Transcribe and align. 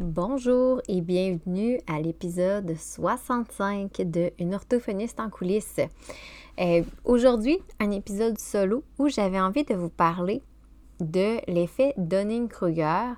Bonjour 0.00 0.80
et 0.88 1.02
bienvenue 1.02 1.78
à 1.86 2.00
l'épisode 2.00 2.74
65 2.74 3.90
de 3.98 4.32
Une 4.38 4.54
orthophoniste 4.54 5.20
en 5.20 5.28
coulisses. 5.28 5.80
Euh, 6.58 6.82
aujourd'hui, 7.04 7.58
un 7.78 7.90
épisode 7.90 8.38
solo 8.38 8.84
où 8.98 9.10
j'avais 9.10 9.38
envie 9.38 9.64
de 9.64 9.74
vous 9.74 9.90
parler 9.90 10.40
de 11.00 11.38
l'effet 11.46 11.92
Dunning-Kruger. 11.98 13.16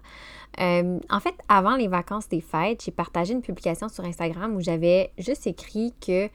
Euh, 0.60 0.98
en 1.10 1.20
fait, 1.20 1.36
avant 1.48 1.76
les 1.76 1.86
vacances 1.86 2.28
des 2.28 2.40
fêtes, 2.40 2.82
j'ai 2.84 2.90
partagé 2.90 3.34
une 3.34 3.42
publication 3.42 3.88
sur 3.88 4.04
Instagram 4.04 4.56
où 4.56 4.60
j'avais 4.60 5.12
juste 5.16 5.46
écrit 5.46 5.94
que 6.04 6.28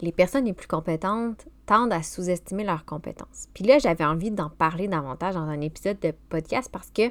les 0.00 0.12
personnes 0.12 0.44
les 0.44 0.52
plus 0.52 0.68
compétentes 0.68 1.48
tendent 1.66 1.92
à 1.92 2.04
sous-estimer 2.04 2.62
leurs 2.62 2.84
compétences. 2.84 3.48
Puis 3.54 3.64
là, 3.64 3.80
j'avais 3.80 4.04
envie 4.04 4.30
d'en 4.30 4.50
parler 4.50 4.86
davantage 4.86 5.34
dans 5.34 5.40
un 5.40 5.60
épisode 5.60 5.98
de 5.98 6.12
podcast 6.28 6.68
parce 6.70 6.92
que 6.92 7.10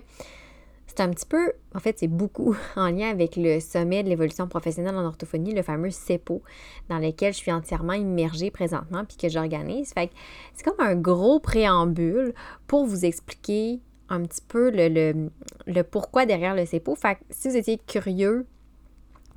c'est 0.88 1.02
un 1.02 1.09
petit 1.09 1.25
peu, 1.25 1.54
en 1.73 1.79
fait, 1.79 2.00
c'est 2.00 2.07
beaucoup 2.07 2.55
en 2.75 2.89
lien 2.89 3.09
avec 3.09 3.36
le 3.36 3.59
sommet 3.59 4.04
de 4.04 4.10
l'évolution 4.10 4.47
professionnelle 4.47 4.96
en 4.96 5.05
orthophonie, 5.05 5.54
le 5.54 5.64
fameux 5.64 5.89
CEPO, 5.89 6.43
dans 6.89 7.00
lequel 7.00 7.33
je 7.33 7.37
suis 7.37 7.51
entièrement 7.51 7.93
immergée 7.93 8.51
présentement 8.51 9.04
puis 9.05 9.18
que 9.18 9.29
j'organise. 9.29 9.93
Fait 9.93 10.07
que 10.07 10.14
c'est 10.54 10.64
comme 10.64 10.79
un 10.79 10.96
gros 10.96 11.39
préambule 11.39 12.33
pour 12.68 12.86
vous 12.86 13.05
expliquer 13.05 13.79
un 14.10 14.21
petit 14.21 14.41
peu 14.47 14.71
le, 14.74 15.83
pourquoi 15.83 16.25
derrière 16.25 16.55
le 16.55 16.65
CEPO. 16.65 16.96
Fait 16.96 17.15
que 17.15 17.21
si 17.29 17.50
vous 17.50 17.57
étiez 17.57 17.79
curieux, 17.88 18.46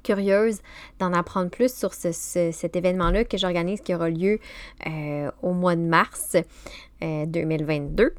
curieuse 0.02 0.60
d'en 0.98 1.12
apprendre 1.12 1.50
plus 1.50 1.74
sur 1.74 1.92
cet 1.94 2.76
événement-là 2.76 3.24
que 3.24 3.36
j'organise 3.36 3.80
qui 3.80 3.94
aura 3.94 4.08
lieu 4.08 4.38
euh, 4.86 5.30
au 5.42 5.52
mois 5.52 5.74
de 5.74 5.80
mars 5.80 6.36
2022, 7.00 8.04
euh, 8.04 8.10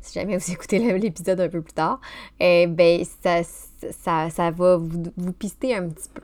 si 0.00 0.14
jamais 0.14 0.36
vous 0.36 0.50
écoutez 0.52 0.98
l'épisode 0.98 1.40
un 1.40 1.48
peu 1.48 1.60
plus 1.60 1.72
tard, 1.72 2.00
eh 2.38 2.66
ben, 2.66 3.04
ça, 3.22 3.42
ça, 3.42 4.30
ça 4.30 4.50
va 4.50 4.76
vous, 4.76 5.04
vous, 5.16 5.32
pister 5.32 5.74
un 5.74 5.88
petit 5.88 6.08
peu. 6.12 6.22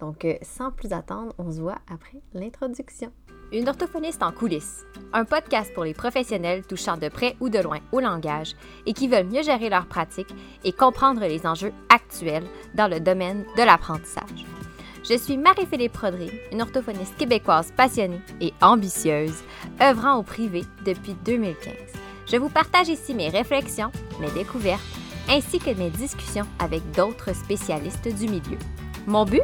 Donc, 0.00 0.24
euh, 0.24 0.34
sans 0.42 0.70
plus 0.70 0.92
attendre, 0.92 1.32
on 1.38 1.50
se 1.50 1.60
voit 1.60 1.78
après 1.90 2.18
l'introduction. 2.34 3.10
Une 3.52 3.68
orthophoniste 3.68 4.22
en 4.22 4.32
coulisses, 4.32 4.84
un 5.12 5.24
podcast 5.24 5.72
pour 5.72 5.84
les 5.84 5.94
professionnels 5.94 6.66
touchant 6.66 6.96
de 6.96 7.08
près 7.08 7.36
ou 7.40 7.48
de 7.48 7.60
loin 7.60 7.78
au 7.92 8.00
langage 8.00 8.56
et 8.86 8.92
qui 8.92 9.06
veulent 9.06 9.28
mieux 9.28 9.42
gérer 9.42 9.68
leur 9.68 9.86
pratique 9.86 10.34
et 10.64 10.72
comprendre 10.72 11.20
les 11.20 11.46
enjeux 11.46 11.72
actuels 11.88 12.46
dans 12.74 12.88
le 12.88 12.98
domaine 12.98 13.44
de 13.56 13.62
l'apprentissage. 13.62 14.44
Je 15.08 15.16
suis 15.16 15.36
Marie-Philippe 15.36 15.92
Prodry, 15.92 16.32
une 16.50 16.60
orthophoniste 16.60 17.16
québécoise 17.16 17.72
passionnée 17.76 18.20
et 18.40 18.52
ambitieuse, 18.60 19.44
œuvrant 19.80 20.16
au 20.16 20.24
privé 20.24 20.64
depuis 20.84 21.14
2015. 21.24 22.05
Je 22.26 22.36
vous 22.36 22.48
partage 22.48 22.88
ici 22.88 23.14
mes 23.14 23.28
réflexions, 23.28 23.92
mes 24.20 24.30
découvertes, 24.32 24.82
ainsi 25.28 25.60
que 25.60 25.70
mes 25.70 25.90
discussions 25.90 26.46
avec 26.58 26.82
d'autres 26.90 27.32
spécialistes 27.34 28.08
du 28.08 28.26
milieu. 28.26 28.58
Mon 29.06 29.24
but? 29.24 29.42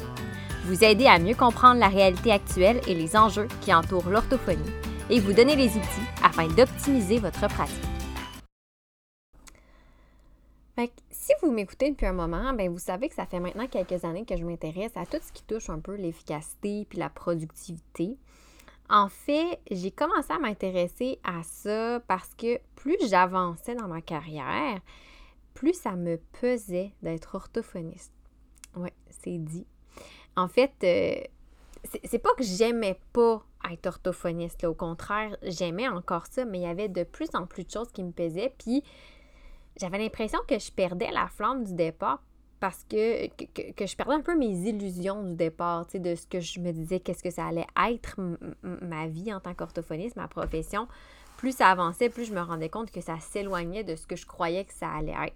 Vous 0.65 0.83
aider 0.83 1.07
à 1.07 1.21
mieux 1.21 1.35
comprendre 1.35 1.79
la 1.79 1.89
réalité 1.89 2.33
actuelle 2.33 2.81
et 2.89 2.95
les 2.95 3.17
enjeux 3.17 3.49
qui 3.61 3.73
entourent 3.73 4.09
l'orthophonie 4.09 4.73
et 5.11 5.21
vous 5.21 5.33
donner 5.33 5.55
les 5.55 5.69
outils 5.69 6.09
afin 6.25 6.49
d'optimiser 6.49 7.19
votre 7.19 7.47
pratique. 7.49 7.85
si 11.11 11.33
vous 11.41 11.53
m'écoutez 11.53 11.91
depuis 11.91 12.07
un 12.07 12.13
moment, 12.13 12.53
ben 12.53 12.69
vous 12.69 12.81
savez 12.81 13.09
que 13.09 13.15
ça 13.15 13.27
fait 13.27 13.39
maintenant 13.39 13.69
quelques 13.69 14.05
années 14.05 14.25
que 14.25 14.37
je 14.37 14.45
m'intéresse 14.45 14.91
à 14.97 15.07
tout 15.07 15.19
ce 15.25 15.31
qui 15.33 15.45
touche 15.45 15.71
un 15.71 15.79
peu 15.79 15.95
l'efficacité 15.95 16.85
puis 16.89 16.99
la 16.99 17.09
productivité. 17.09 18.17
En 18.93 19.09
fait, 19.09 19.59
j'ai 19.71 19.91
commencé 19.91 20.31
à 20.35 20.39
m'intéresser 20.39 21.19
à 21.25 21.43
ça 21.43 22.01
parce 22.07 22.35
que 22.35 22.61
plus 22.77 22.99
j'avançais 23.09 23.75
dans 23.75 23.89
ma 23.89 24.03
carrière, 24.03 24.83
plus 25.55 25.73
ça 25.73 25.93
me 25.93 26.19
pesait 26.41 26.93
d'être 27.01 27.35
orthophoniste. 27.35 28.13
Oui, 28.77 28.91
c'est 29.09 29.39
dit. 29.39 29.67
En 30.37 30.47
fait, 30.47 30.73
euh, 30.85 31.25
c'est 32.05 32.19
pas 32.19 32.35
que 32.35 32.45
j'aimais 32.45 33.01
pas 33.15 33.43
être 33.71 33.87
orthophoniste. 33.87 34.65
Au 34.65 34.75
contraire, 34.75 35.39
j'aimais 35.43 35.89
encore 35.89 36.27
ça, 36.27 36.45
mais 36.45 36.59
il 36.59 36.65
y 36.65 36.67
avait 36.67 36.91
de 36.91 37.05
plus 37.05 37.31
en 37.33 37.47
plus 37.47 37.65
de 37.65 37.71
choses 37.71 37.91
qui 37.93 38.05
me 38.05 38.13
pesaient. 38.13 38.55
Puis 38.59 38.85
j'avais 39.81 39.97
l'impression 39.97 40.41
que 40.47 40.59
je 40.59 40.71
perdais 40.71 41.11
la 41.13 41.29
flamme 41.29 41.65
du 41.65 41.73
départ 41.73 42.23
parce 42.63 42.85
que, 42.89 43.27
je 43.59 43.97
perdais 43.97 44.15
un 44.15 44.21
peu 44.21 44.39
mes 44.39 44.69
illusions 44.69 45.25
du 45.25 45.35
départ, 45.35 45.85
de 45.93 46.15
ce 46.15 46.29
que 46.29 46.39
je 46.39 46.61
me 46.61 46.71
disais, 46.71 47.01
qu'est-ce 47.01 47.25
que 47.25 47.33
ça 47.33 47.45
allait 47.45 47.67
être 47.91 48.21
ma 48.63 49.09
vie 49.09 49.35
en 49.35 49.41
tant 49.41 49.53
qu'orthophoniste, 49.53 50.15
ma 50.15 50.29
profession. 50.29 50.87
Plus 51.39 51.57
ça 51.57 51.71
avançait, 51.71 52.09
plus 52.09 52.25
je 52.25 52.33
me 52.33 52.41
rendais 52.41 52.69
compte 52.69 52.93
que 52.93 53.01
ça 53.01 53.19
s'éloignait 53.19 53.83
de 53.83 53.97
ce 53.97 54.07
que 54.07 54.15
je 54.15 54.27
croyais 54.27 54.65
que 54.65 54.73
ça 54.73 54.89
allait 54.89 55.11
être. 55.11 55.35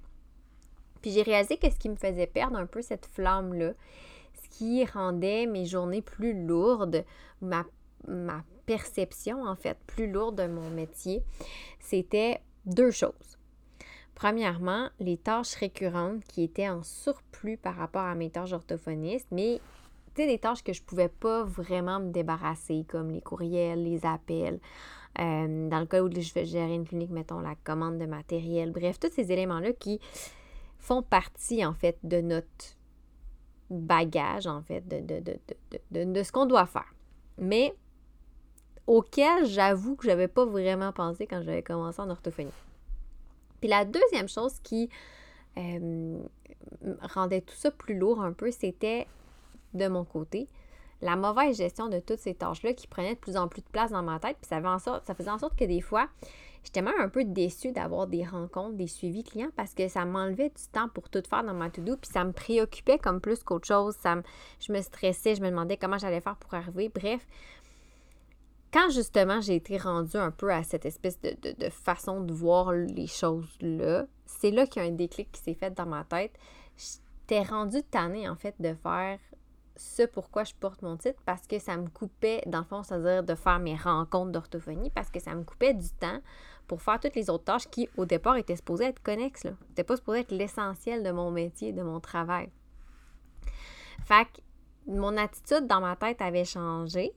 Puis 1.03 1.11
j'ai 1.11 1.23
réalisé 1.23 1.57
que 1.57 1.69
ce 1.69 1.77
qui 1.81 1.89
me 1.89 1.97
faisait 1.97 2.29
perdre 2.29 2.59
un 2.59 2.67
peu 2.67 2.81
cette 2.81 3.07
flamme-là, 3.07 3.73
ce 4.35 4.57
qui 4.57 4.85
rendait 4.85 5.47
mes 5.47 5.67
journées 5.67 6.03
plus 6.03 6.47
lourdes, 6.47 7.05
ma, 7.41 7.65
ma 8.07 8.45
perception 8.67 9.43
en 9.43 9.57
fait 9.57 9.77
plus 9.89 10.09
lourde 10.09 10.41
de 10.41 10.47
mon 10.47 10.71
métier, 10.71 11.25
c'était 11.81 12.41
deux 12.67 12.93
choses. 12.93 13.36
Premièrement, 14.17 14.89
les 14.99 15.19
tâches 15.19 15.55
récurrentes 15.55 16.25
qui 16.25 16.43
étaient 16.43 16.69
en 16.69 16.83
surplus 16.83 17.59
par 17.59 17.77
rapport 17.77 18.03
à 18.03 18.15
mes 18.15 18.31
tâches 18.31 18.53
orthophonistes, 18.53 19.29
mais 19.31 19.61
des 20.17 20.39
tâches 20.39 20.65
que 20.65 20.73
je 20.73 20.81
ne 20.81 20.87
pouvais 20.87 21.11
pas 21.11 21.45
vraiment 21.45 22.01
me 22.01 22.11
débarrasser, 22.11 22.87
comme 22.89 23.11
les 23.11 23.21
courriels, 23.21 23.83
les 23.85 24.07
appels. 24.07 24.59
Euh, 25.19 25.69
dans 25.69 25.81
le 25.81 25.87
cas 25.87 26.03
où 26.03 26.11
je 26.11 26.33
vais 26.33 26.47
gérer 26.47 26.75
une 26.75 26.87
clinique, 26.87 27.11
mettons 27.11 27.41
la 27.41 27.55
commande 27.57 27.99
de 27.99 28.07
matériel. 28.07 28.73
Bref, 28.73 28.99
tous 28.99 29.13
ces 29.13 29.31
éléments-là 29.31 29.75
qui 29.75 30.01
font 30.79 31.03
partie, 31.03 31.65
en 31.65 31.75
fait, 31.75 31.99
de 32.03 32.23
notre 32.23 32.77
bagage, 33.69 34.47
en 34.47 34.63
fait, 34.63 34.87
de, 34.89 35.01
de, 35.01 36.05
de 36.05 36.23
ce 36.23 36.33
qu'on 36.33 36.47
doit 36.47 36.67
faire. 36.67 36.95
Mais 37.37 37.75
auquel 38.87 39.45
j'avoue 39.45 39.97
que 39.97 40.05
je 40.05 40.09
n'avais 40.09 40.29
pas 40.29 40.47
vraiment 40.47 40.93
pensé 40.93 41.27
quand 41.27 41.43
j'avais 41.43 41.63
commencé 41.63 42.01
en 42.01 42.09
orthophonie. 42.09 42.53
Puis 43.67 43.73
la 43.73 43.85
deuxième 43.85 44.29
chose 44.29 44.61
qui 44.63 44.89
euh, 45.59 46.21
rendait 47.03 47.41
tout 47.41 47.57
ça 47.57 47.73
plus 47.73 47.99
lourd 47.99 48.21
un 48.23 48.33
peu, 48.33 48.53
c'était 48.53 49.09
de 49.75 49.89
mon 49.89 50.05
côté 50.05 50.47
la 51.03 51.17
mauvaise 51.17 51.57
gestion 51.57 51.89
de 51.89 51.99
toutes 51.99 52.21
ces 52.21 52.35
tâches-là 52.35 52.75
qui 52.75 52.87
prenaient 52.87 53.15
de 53.15 53.19
plus 53.19 53.37
en 53.37 53.49
plus 53.49 53.63
de 53.63 53.69
place 53.69 53.91
dans 53.91 54.05
ma 54.05 54.21
tête. 54.21 54.37
Puis 54.41 54.49
ça, 54.49 54.61
faisait 55.15 55.31
en 55.31 55.39
sorte 55.39 55.59
que 55.59 55.65
des 55.65 55.81
fois, 55.81 56.09
j'étais 56.63 56.81
même 56.81 56.95
un 56.99 57.09
peu 57.09 57.25
déçue 57.25 57.73
d'avoir 57.73 58.07
des 58.07 58.25
rencontres, 58.25 58.77
des 58.77 58.87
suivis 58.87 59.25
clients 59.25 59.51
parce 59.57 59.75
que 59.75 59.89
ça 59.89 60.05
m'enlevait 60.05 60.51
du 60.51 60.69
temps 60.73 60.89
pour 60.89 61.11
tout 61.11 61.23
faire 61.29 61.45
dans 61.45 61.55
ma 61.55 61.71
to-do. 61.71 61.97
Puis 61.97 62.11
ça 62.13 62.25
me 62.25 62.33
préoccupait 62.33 62.99
comme 62.99 63.21
plus 63.21 63.43
qu'autre 63.43 63.67
chose. 63.67 63.97
Ça 64.01 64.17
je 64.61 64.73
me 64.73 64.81
stressais, 64.81 65.35
je 65.35 65.43
me 65.43 65.51
demandais 65.51 65.77
comment 65.77 65.99
j'allais 65.99 66.21
faire 66.21 66.37
pour 66.37 66.55
arriver. 66.55 66.89
Bref, 66.89 67.27
quand 68.77 68.91
justement 68.91 69.41
j'ai 69.41 69.55
été 69.55 69.79
rendue 69.79 70.19
un 70.19 70.31
peu 70.31 70.53
à 70.53 70.63
cette 70.63 70.85
espèce 70.85 71.19
de, 71.23 71.71
façon 71.71 72.21
de 72.21 72.35
voir 72.35 72.73
les 72.73 73.07
choses-là, 73.07 74.05
c'est 74.27 74.51
là, 74.51 74.67
qu'il 74.67 74.83
y 74.83 74.85
a 74.85 74.89
un 74.89 74.93
déclic 74.93 75.33
qui 75.33 75.41
s'est 75.41 75.55
fait 75.55 75.71
dans 75.71 75.87
ma 75.87 76.05
tête. 76.05 76.35
J'étais 76.77 77.41
rendue 77.43 77.83
tannée 77.83 78.29
en 78.29 78.37
fait 78.37 78.55
de 78.61 78.75
faire 78.75 79.19
ce 79.77 80.03
pourquoi 80.03 80.45
je 80.45 80.53
porte 80.61 80.83
mon 80.83 80.99
titre 80.99 81.23
parce 81.25 81.47
que 81.47 81.59
ça 81.59 81.79
me 81.79 81.89
coupait, 81.89 82.43
dans 82.47 82.59
le 82.59 82.65
fond, 82.65 82.83
c'est-à-dire 82.83 83.23
de 83.23 83.35
faire 83.35 83.59
mes 83.61 83.77
rencontres 83.77 84.33
d'orthophonie 84.33 84.91
parce 84.91 85.09
que 85.09 85.21
ça 85.21 85.35
me 85.35 85.45
coupait 85.45 85.73
du 85.73 85.89
temps 85.99 86.21
pour 86.67 86.83
faire 86.83 87.01
toutes 87.01 87.17
les 87.17 87.31
autres 87.31 87.45
tâches 87.45 87.71
qui, 87.71 87.89
au 87.97 88.05
départ, 88.05 88.37
étaient 88.37 88.57
supposées 88.57 88.87
être 88.87 89.03
connexes. 89.03 89.47
C'était 89.69 89.85
pas 89.85 89.97
supposé 89.97 90.21
être 90.21 90.33
l'essentiel 90.33 91.03
de 91.03 91.13
mon 91.13 91.31
métier, 91.31 91.73
de 91.73 91.83
mon 91.83 91.99
travail. 91.99 92.51
Fait 94.05 94.27
que 94.27 94.43
mon 94.93 95.17
attitude 95.17 95.67
dans 95.67 95.81
ma 95.81 95.97
tête 95.97 96.21
avait 96.21 96.45
changé 96.45 97.15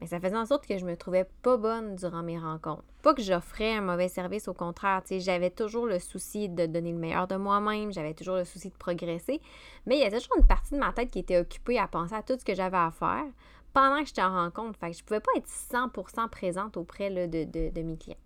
mais 0.00 0.06
ça 0.06 0.20
faisait 0.20 0.36
en 0.36 0.46
sorte 0.46 0.66
que 0.66 0.78
je 0.78 0.84
me 0.84 0.96
trouvais 0.96 1.26
pas 1.42 1.56
bonne 1.56 1.96
durant 1.96 2.22
mes 2.22 2.38
rencontres. 2.38 2.84
Pas 3.02 3.14
que 3.14 3.22
j'offrais 3.22 3.74
un 3.74 3.80
mauvais 3.80 4.08
service, 4.08 4.48
au 4.48 4.54
contraire, 4.54 5.02
j'avais 5.10 5.50
toujours 5.50 5.86
le 5.86 5.98
souci 5.98 6.48
de 6.48 6.66
donner 6.66 6.92
le 6.92 6.98
meilleur 6.98 7.26
de 7.26 7.36
moi-même, 7.36 7.92
j'avais 7.92 8.14
toujours 8.14 8.36
le 8.36 8.44
souci 8.44 8.68
de 8.68 8.74
progresser, 8.74 9.40
mais 9.86 9.96
il 9.96 10.00
y 10.00 10.04
avait 10.04 10.18
toujours 10.18 10.38
une 10.38 10.46
partie 10.46 10.74
de 10.74 10.78
ma 10.78 10.92
tête 10.92 11.10
qui 11.10 11.18
était 11.18 11.38
occupée 11.38 11.78
à 11.78 11.88
penser 11.88 12.14
à 12.14 12.22
tout 12.22 12.38
ce 12.38 12.44
que 12.44 12.54
j'avais 12.54 12.76
à 12.76 12.90
faire 12.90 13.24
pendant 13.72 14.00
que 14.00 14.06
j'étais 14.06 14.22
en 14.22 14.32
rencontre. 14.32 14.78
Fait 14.78 14.90
que 14.90 14.96
je 14.96 15.04
pouvais 15.04 15.20
pas 15.20 15.32
être 15.36 15.48
100% 15.48 16.28
présente 16.28 16.76
auprès 16.76 17.10
de, 17.10 17.44
de, 17.44 17.82
mes 17.82 17.96
clients. 17.96 18.16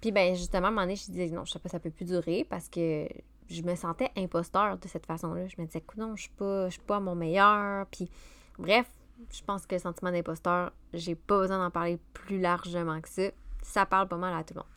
Puis 0.00 0.12
ben 0.12 0.34
justement, 0.34 0.66
à 0.66 0.68
un 0.68 0.70
moment 0.70 0.82
donné, 0.82 0.96
je 0.96 1.06
disais 1.06 1.28
non, 1.28 1.44
je 1.44 1.52
sais 1.52 1.58
pas, 1.58 1.68
ça 1.68 1.78
peut 1.78 1.90
plus 1.90 2.06
durer 2.06 2.46
parce 2.48 2.68
que 2.68 3.06
je 3.48 3.62
me 3.62 3.74
sentais 3.74 4.10
imposteur 4.16 4.78
de 4.78 4.88
cette 4.88 5.06
façon-là. 5.06 5.46
Je 5.48 5.60
me 5.60 5.66
disais, 5.66 5.82
non, 5.96 6.14
je 6.16 6.22
suis 6.22 6.30
pas, 6.30 6.70
suis 6.70 6.80
pas 6.80 6.96
à 6.96 7.00
mon 7.00 7.14
meilleur. 7.14 7.86
Puis 7.86 8.08
bref, 8.58 8.86
je 9.32 9.42
pense 9.44 9.66
que 9.66 9.74
le 9.74 9.80
sentiment 9.80 10.10
d'imposteur, 10.10 10.72
j'ai 10.92 11.14
pas 11.14 11.38
besoin 11.38 11.58
d'en 11.58 11.70
parler 11.70 11.98
plus 12.12 12.40
largement 12.40 13.00
que 13.00 13.08
ça. 13.08 13.30
Ça 13.62 13.86
parle 13.86 14.08
pas 14.08 14.16
mal 14.16 14.34
à 14.34 14.44
tout 14.44 14.54
le 14.54 14.60
monde. 14.60 14.68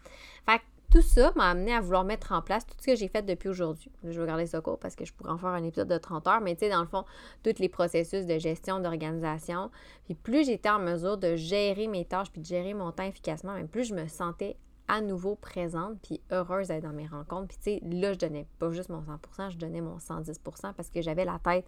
Fait 0.45 0.61
tout 0.93 1.01
ça 1.01 1.31
m'a 1.35 1.49
amené 1.49 1.73
à 1.73 1.81
vouloir 1.81 2.03
mettre 2.03 2.33
en 2.33 2.43
place 2.43 2.67
tout 2.67 2.75
ce 2.79 2.85
que 2.85 2.95
j'ai 2.95 3.07
fait 3.07 3.23
depuis 3.23 3.49
aujourd'hui. 3.49 3.91
Je 4.03 4.21
vais 4.21 4.27
garder 4.27 4.45
ça 4.45 4.61
court 4.61 4.77
parce 4.77 4.95
que 4.95 5.05
je 5.05 5.13
pourrais 5.13 5.31
en 5.31 5.39
faire 5.39 5.49
un 5.49 5.63
épisode 5.63 5.87
de 5.87 5.97
30 5.97 6.27
heures, 6.27 6.41
mais 6.41 6.53
tu 6.53 6.59
sais, 6.59 6.69
dans 6.69 6.81
le 6.81 6.87
fond, 6.87 7.03
tous 7.41 7.57
les 7.57 7.67
processus 7.67 8.27
de 8.27 8.37
gestion, 8.37 8.79
d'organisation. 8.79 9.71
Puis 10.05 10.13
plus 10.13 10.45
j'étais 10.45 10.69
en 10.69 10.77
mesure 10.77 11.17
de 11.17 11.35
gérer 11.35 11.87
mes 11.87 12.05
tâches 12.05 12.31
puis 12.31 12.41
de 12.41 12.45
gérer 12.45 12.75
mon 12.75 12.91
temps 12.91 13.05
efficacement, 13.05 13.55
plus 13.65 13.85
je 13.85 13.95
me 13.95 14.07
sentais 14.07 14.55
à 14.87 15.01
nouveau 15.01 15.33
présente 15.35 15.99
puis 16.03 16.21
heureuse 16.31 16.67
d'être 16.67 16.83
dans 16.83 16.93
mes 16.93 17.07
rencontres. 17.07 17.47
Puis 17.47 17.57
tu 17.57 17.63
sais, 17.63 17.79
là, 17.83 18.13
je 18.13 18.19
donnais 18.19 18.45
pas 18.59 18.69
juste 18.69 18.89
mon 18.89 19.01
100%, 19.01 19.49
je 19.49 19.57
donnais 19.57 19.81
mon 19.81 19.97
110% 19.97 20.73
parce 20.73 20.91
que 20.91 21.01
j'avais 21.01 21.25
la 21.25 21.39
tête 21.39 21.65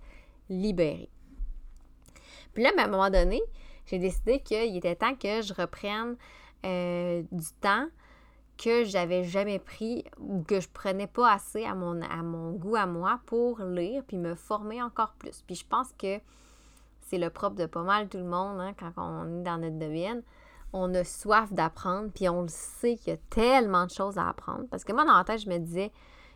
libérée. 0.50 1.10
Puis 2.54 2.64
là, 2.64 2.72
ben, 2.76 2.84
à 2.84 2.86
un 2.86 2.90
moment 2.90 3.10
donné, 3.10 3.42
j'ai 3.86 4.00
décidé 4.00 4.40
qu'il 4.40 4.76
était 4.76 4.96
temps 4.96 5.16
que 5.16 5.42
je 5.42 5.54
reprenne 5.54 6.16
euh, 6.66 7.24
du 7.32 7.48
temps 7.62 7.88
que 8.58 8.86
j'avais 8.86 9.24
jamais 9.24 9.60
pris 9.60 10.06
ou 10.18 10.42
que 10.44 10.60
je 10.60 10.70
prenais 10.70 11.08
pas 11.08 11.34
assez 11.34 11.66
à 11.66 11.76
mon, 11.76 12.02
à 12.02 12.24
mon 12.24 12.52
goût 12.54 12.76
à 12.76 12.86
moi 12.86 13.20
pour 13.26 13.60
lire 13.60 14.04
puis 14.08 14.18
me 14.18 14.36
former 14.36 14.82
encore 14.82 15.14
plus. 15.20 15.44
Puis 15.46 15.56
je 15.56 15.66
pense 15.68 15.92
que 15.98 16.20
c'est 17.02 17.18
le 17.18 17.30
propre 17.30 17.56
de 17.56 17.66
pas 17.66 17.84
mal 17.84 18.08
tout 18.08 18.18
le 18.18 18.24
monde 18.24 18.60
hein, 18.60 18.74
quand 18.80 18.92
on 18.98 19.40
est 19.40 19.44
dans 19.44 19.58
notre 19.58 19.78
domaine. 19.78 20.24
On 20.74 20.94
a 20.94 21.04
soif 21.04 21.54
d'apprendre, 21.54 22.10
puis 22.14 22.28
on 22.28 22.42
le 22.42 22.48
sait 22.50 22.96
qu'il 22.96 23.14
y 23.14 23.16
a 23.16 23.20
tellement 23.30 23.86
de 23.86 23.92
choses 23.92 24.18
à 24.18 24.28
apprendre. 24.28 24.66
Parce 24.70 24.84
que 24.84 24.92
moi, 24.92 25.06
dans 25.06 25.16
la 25.16 25.24
tête, 25.24 25.40
je 25.40 25.50
me 25.50 25.58
disais, 25.58 25.92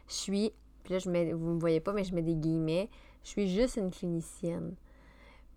je 0.07 0.13
suis, 0.13 0.54
puis 0.84 0.94
là, 0.94 1.00
je 1.00 1.10
vous 1.10 1.50
ne 1.50 1.54
me 1.56 1.60
voyez 1.60 1.81
pas, 1.81 1.92
mais 1.92 2.04
je 2.04 2.16
mets 2.16 2.22
des 2.22 2.36
guillemets, 2.36 2.90
je 3.24 3.30
suis 3.30 3.50
juste 3.50 3.75
une 3.78 3.92
clinicienne. 3.92 4.75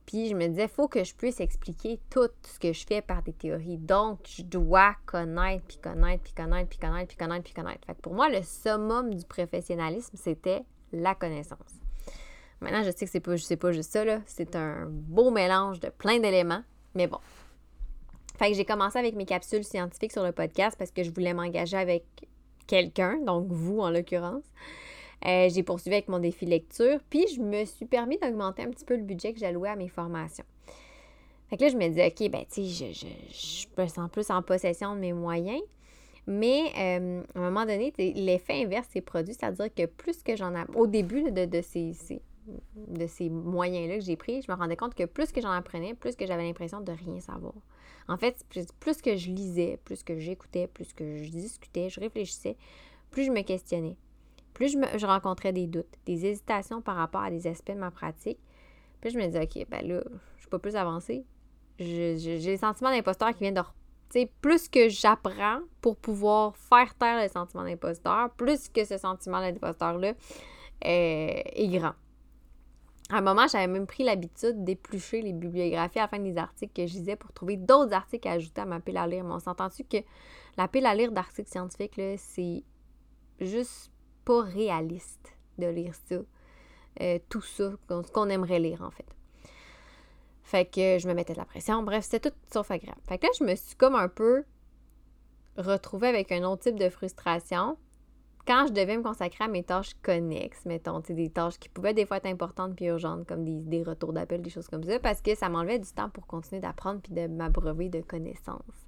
Puis 0.06 0.28
je 0.28 0.34
me 0.34 0.46
disais, 0.48 0.64
il 0.64 0.68
faut 0.68 0.88
que 0.88 1.04
je 1.04 1.14
puisse 1.14 1.40
expliquer 1.40 2.00
tout 2.10 2.28
ce 2.42 2.58
que 2.58 2.72
je 2.72 2.84
fais 2.86 3.02
par 3.02 3.22
des 3.22 3.32
théories. 3.32 3.78
Donc, 3.78 4.20
je 4.26 4.42
dois 4.42 4.96
connaître, 5.06 5.64
puis 5.66 5.78
connaître, 5.78 6.22
puis 6.22 6.32
connaître, 6.32 6.68
puis 6.68 6.78
connaître, 6.78 7.08
puis 7.08 7.16
connaître, 7.16 7.44
puis 7.44 7.54
connaître. 7.54 7.86
Fait 7.86 7.94
que 7.94 8.00
pour 8.00 8.14
moi, 8.14 8.28
le 8.28 8.42
summum 8.42 9.14
du 9.14 9.24
professionnalisme, 9.24 10.16
c'était 10.16 10.64
la 10.92 11.14
connaissance. 11.14 11.80
Maintenant, 12.60 12.82
je 12.82 12.90
sais 12.90 13.06
que 13.06 13.10
c'est 13.10 13.20
pas, 13.20 13.34
pas 13.60 13.72
juste 13.72 13.92
ça, 13.92 14.04
là. 14.04 14.20
C'est 14.26 14.54
un 14.56 14.86
beau 14.88 15.30
mélange 15.30 15.80
de 15.80 15.88
plein 15.88 16.18
d'éléments, 16.18 16.62
mais 16.94 17.06
bon. 17.06 17.18
Fait 18.38 18.50
que 18.50 18.56
j'ai 18.56 18.64
commencé 18.64 18.98
avec 18.98 19.14
mes 19.14 19.26
capsules 19.26 19.64
scientifiques 19.64 20.12
sur 20.12 20.22
le 20.22 20.32
podcast 20.32 20.76
parce 20.78 20.90
que 20.90 21.02
je 21.02 21.10
voulais 21.10 21.34
m'engager 21.34 21.76
avec 21.76 22.04
quelqu'un, 22.66 23.18
donc 23.18 23.48
vous 23.50 23.80
en 23.80 23.90
l'occurrence. 23.90 24.44
Euh, 25.26 25.48
j'ai 25.48 25.62
poursuivi 25.62 25.94
avec 25.96 26.08
mon 26.08 26.18
défi 26.18 26.46
lecture, 26.46 26.98
puis 27.08 27.26
je 27.34 27.40
me 27.40 27.64
suis 27.64 27.86
permis 27.86 28.18
d'augmenter 28.18 28.62
un 28.62 28.70
petit 28.70 28.84
peu 28.84 28.96
le 28.96 29.02
budget 29.02 29.32
que 29.32 29.38
j'allouais 29.38 29.68
à 29.68 29.76
mes 29.76 29.88
formations. 29.88 30.44
Fait 31.48 31.56
que 31.56 31.64
là, 31.64 31.70
je 31.70 31.76
me 31.76 31.88
dis, 31.88 32.00
OK, 32.00 32.30
ben, 32.30 32.44
tu 32.50 32.66
sais, 32.66 32.92
je, 32.92 33.06
je, 33.30 33.66
me 33.80 33.86
sens 33.86 34.10
plus 34.10 34.30
en 34.30 34.42
possession 34.42 34.94
de 34.94 35.00
mes 35.00 35.12
moyens. 35.12 35.60
Mais 36.26 36.72
euh, 36.78 37.22
à 37.34 37.38
un 37.38 37.42
moment 37.42 37.66
donné, 37.66 37.92
l'effet 37.98 38.64
inverse 38.64 38.88
s'est 38.88 39.00
produit, 39.00 39.34
c'est-à-dire 39.34 39.72
que 39.74 39.86
plus 39.86 40.22
que 40.22 40.36
j'en 40.36 40.54
ai, 40.54 40.62
au 40.74 40.86
début 40.86 41.30
de, 41.30 41.60
ces, 41.62 43.28
moyens-là 43.28 43.98
que 43.98 44.04
j'ai 44.04 44.16
pris, 44.16 44.40
je 44.40 44.50
me 44.50 44.56
rendais 44.56 44.76
compte 44.76 44.94
que 44.94 45.04
plus 45.04 45.32
que 45.32 45.40
j'en 45.40 45.50
apprenais, 45.50 45.94
plus 45.94 46.14
que 46.14 46.26
j'avais 46.26 46.44
l'impression 46.44 46.80
de 46.80 46.92
rien 46.92 47.20
savoir. 47.20 47.54
En 48.08 48.16
fait, 48.16 48.44
plus 48.80 49.02
que 49.02 49.16
je 49.16 49.30
lisais, 49.30 49.78
plus 49.84 50.02
que 50.02 50.18
j'écoutais, 50.18 50.68
plus 50.68 50.92
que 50.92 51.22
je 51.22 51.30
discutais, 51.30 51.88
je 51.88 52.00
réfléchissais, 52.00 52.56
plus 53.10 53.24
je 53.24 53.30
me 53.30 53.42
questionnais 53.42 53.96
plus 54.62 54.78
je, 54.96 55.06
rencontrais 55.06 55.52
des 55.52 55.66
doutes, 55.66 55.92
des 56.06 56.24
hésitations 56.24 56.82
par 56.82 56.94
rapport 56.94 57.22
à 57.22 57.30
des 57.30 57.48
aspects 57.48 57.72
de 57.72 57.78
ma 57.78 57.90
pratique, 57.90 58.38
plus 59.00 59.10
je 59.10 59.18
me 59.18 59.26
disais, 59.26 59.42
OK, 59.42 59.66
ben 59.68 59.84
là, 59.84 60.02
je 60.36 60.42
suis 60.42 60.48
pas 60.48 60.60
plus 60.60 60.76
avancée. 60.76 61.24
J'ai 61.80 62.14
les 62.14 62.56
sentiments 62.58 62.90
d'imposteur 62.90 63.30
qui 63.32 63.40
viennent 63.40 63.54
de. 63.54 63.62
Tu 64.10 64.28
plus 64.40 64.68
que 64.68 64.88
j'apprends 64.88 65.58
pour 65.80 65.96
pouvoir 65.96 66.56
faire 66.56 66.94
taire 66.94 67.20
le 67.20 67.28
sentiment 67.28 67.64
d'imposteur, 67.64 68.30
plus 68.34 68.68
que 68.68 68.84
ce 68.84 68.98
sentiment 68.98 69.40
d'imposteur-là 69.40 70.10
euh, 70.10 70.12
est 70.84 71.68
grand. 71.68 71.94
À 73.10 73.16
un 73.16 73.20
moment, 73.20 73.48
j'avais 73.48 73.66
même 73.66 73.88
pris 73.88 74.04
l'habitude 74.04 74.62
d'éplucher 74.62 75.22
les 75.22 75.32
bibliographies 75.32 75.98
à 75.98 76.02
la 76.02 76.08
fin 76.08 76.20
des 76.20 76.36
articles 76.36 76.72
que 76.72 76.86
je 76.86 76.98
lisais 76.98 77.16
pour 77.16 77.32
trouver 77.32 77.56
d'autres 77.56 77.94
articles 77.94 78.28
à 78.28 78.32
ajouter 78.32 78.60
à 78.60 78.66
ma 78.66 78.78
pile 78.78 78.98
à 78.98 79.08
lire. 79.08 79.24
Mais 79.24 79.32
on 79.32 79.40
s'entend-tu 79.40 79.82
que 79.82 79.96
la 80.56 80.68
pile 80.68 80.86
à 80.86 80.94
lire 80.94 81.10
d'articles 81.10 81.50
scientifiques, 81.50 82.00
c'est 82.18 82.62
juste 83.40 83.91
pas 84.24 84.42
réaliste 84.42 85.36
de 85.58 85.66
lire 85.66 85.94
ça. 86.08 86.16
Euh, 87.00 87.18
tout 87.28 87.40
ça, 87.40 87.72
ce 87.88 88.12
qu'on 88.12 88.28
aimerait 88.28 88.58
lire 88.58 88.82
en 88.82 88.90
fait. 88.90 89.06
Fait 90.42 90.66
que 90.66 90.98
je 90.98 91.08
me 91.08 91.14
mettais 91.14 91.32
de 91.32 91.38
la 91.38 91.44
pression. 91.44 91.82
Bref, 91.82 92.04
c'était 92.04 92.30
tout 92.30 92.36
sauf 92.52 92.70
agréable. 92.70 93.00
Fait 93.08 93.18
que 93.18 93.26
là, 93.26 93.32
je 93.38 93.44
me 93.44 93.54
suis 93.54 93.76
comme 93.76 93.94
un 93.94 94.08
peu 94.08 94.44
retrouvée 95.56 96.08
avec 96.08 96.32
un 96.32 96.44
autre 96.44 96.62
type 96.64 96.78
de 96.78 96.88
frustration 96.88 97.76
quand 98.46 98.66
je 98.68 98.72
devais 98.72 98.96
me 98.96 99.02
consacrer 99.02 99.44
à 99.44 99.48
mes 99.48 99.62
tâches 99.62 99.94
connexes, 100.02 100.66
mettons, 100.66 101.00
des 101.00 101.30
tâches 101.30 101.58
qui 101.58 101.68
pouvaient 101.68 101.94
des 101.94 102.06
fois 102.06 102.16
être 102.16 102.26
importantes 102.26 102.74
puis 102.74 102.86
urgentes, 102.86 103.26
comme 103.26 103.44
des, 103.44 103.82
retours 103.82 104.12
d'appel, 104.12 104.42
des 104.42 104.50
choses 104.50 104.66
comme 104.66 104.82
ça, 104.82 104.98
parce 104.98 105.22
que 105.22 105.34
ça 105.34 105.48
m'enlevait 105.48 105.78
du 105.78 105.90
temps 105.92 106.10
pour 106.10 106.26
continuer 106.26 106.60
d'apprendre 106.60 107.00
puis 107.00 107.12
de 107.12 107.28
m'abreuver 107.28 107.88
de 107.88 108.00
connaissances. 108.00 108.86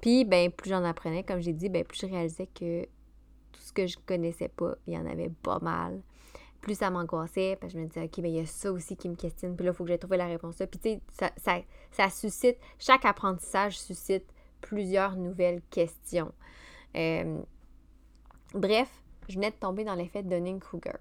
Puis, 0.00 0.24
ben, 0.24 0.50
plus 0.50 0.68
j'en 0.68 0.84
apprenais, 0.84 1.22
comme 1.22 1.40
j'ai 1.40 1.54
dit, 1.54 1.70
ben, 1.70 1.84
plus 1.84 2.00
je 2.00 2.06
réalisais 2.06 2.46
que 2.46 2.86
tout 3.54 3.60
ce 3.60 3.72
que 3.72 3.86
je 3.86 3.96
connaissais 4.04 4.48
pas, 4.48 4.74
il 4.86 4.94
y 4.94 4.98
en 4.98 5.06
avait 5.06 5.30
pas 5.42 5.58
mal. 5.60 6.02
Plus 6.60 6.78
ça 6.78 6.90
m'angoissait, 6.90 7.56
parce 7.60 7.72
que 7.72 7.78
je 7.78 7.82
me 7.84 7.88
disais, 7.88 8.04
OK, 8.04 8.18
mais 8.18 8.30
il 8.30 8.36
y 8.36 8.40
a 8.40 8.46
ça 8.46 8.72
aussi 8.72 8.96
qui 8.96 9.08
me 9.08 9.16
questionne, 9.16 9.54
puis 9.54 9.64
là, 9.64 9.72
il 9.72 9.74
faut 9.74 9.84
que 9.84 9.88
j'aille 9.88 9.98
trouver 9.98 10.16
la 10.16 10.26
réponse. 10.26 10.56
Puis, 10.56 10.80
tu 10.80 10.90
sais, 10.90 11.30
ça, 11.36 11.60
ça, 11.92 12.10
suscite, 12.10 12.56
chaque 12.78 13.04
apprentissage 13.04 13.78
suscite 13.78 14.24
plusieurs 14.60 15.16
nouvelles 15.16 15.60
questions. 15.70 16.32
Euh, 16.96 17.40
bref, 18.54 18.90
je 19.28 19.34
venais 19.34 19.50
de 19.50 19.56
tomber 19.56 19.84
dans 19.84 19.94
l'effet 19.94 20.22
de 20.22 20.28
Dunning-Kruger. 20.30 20.98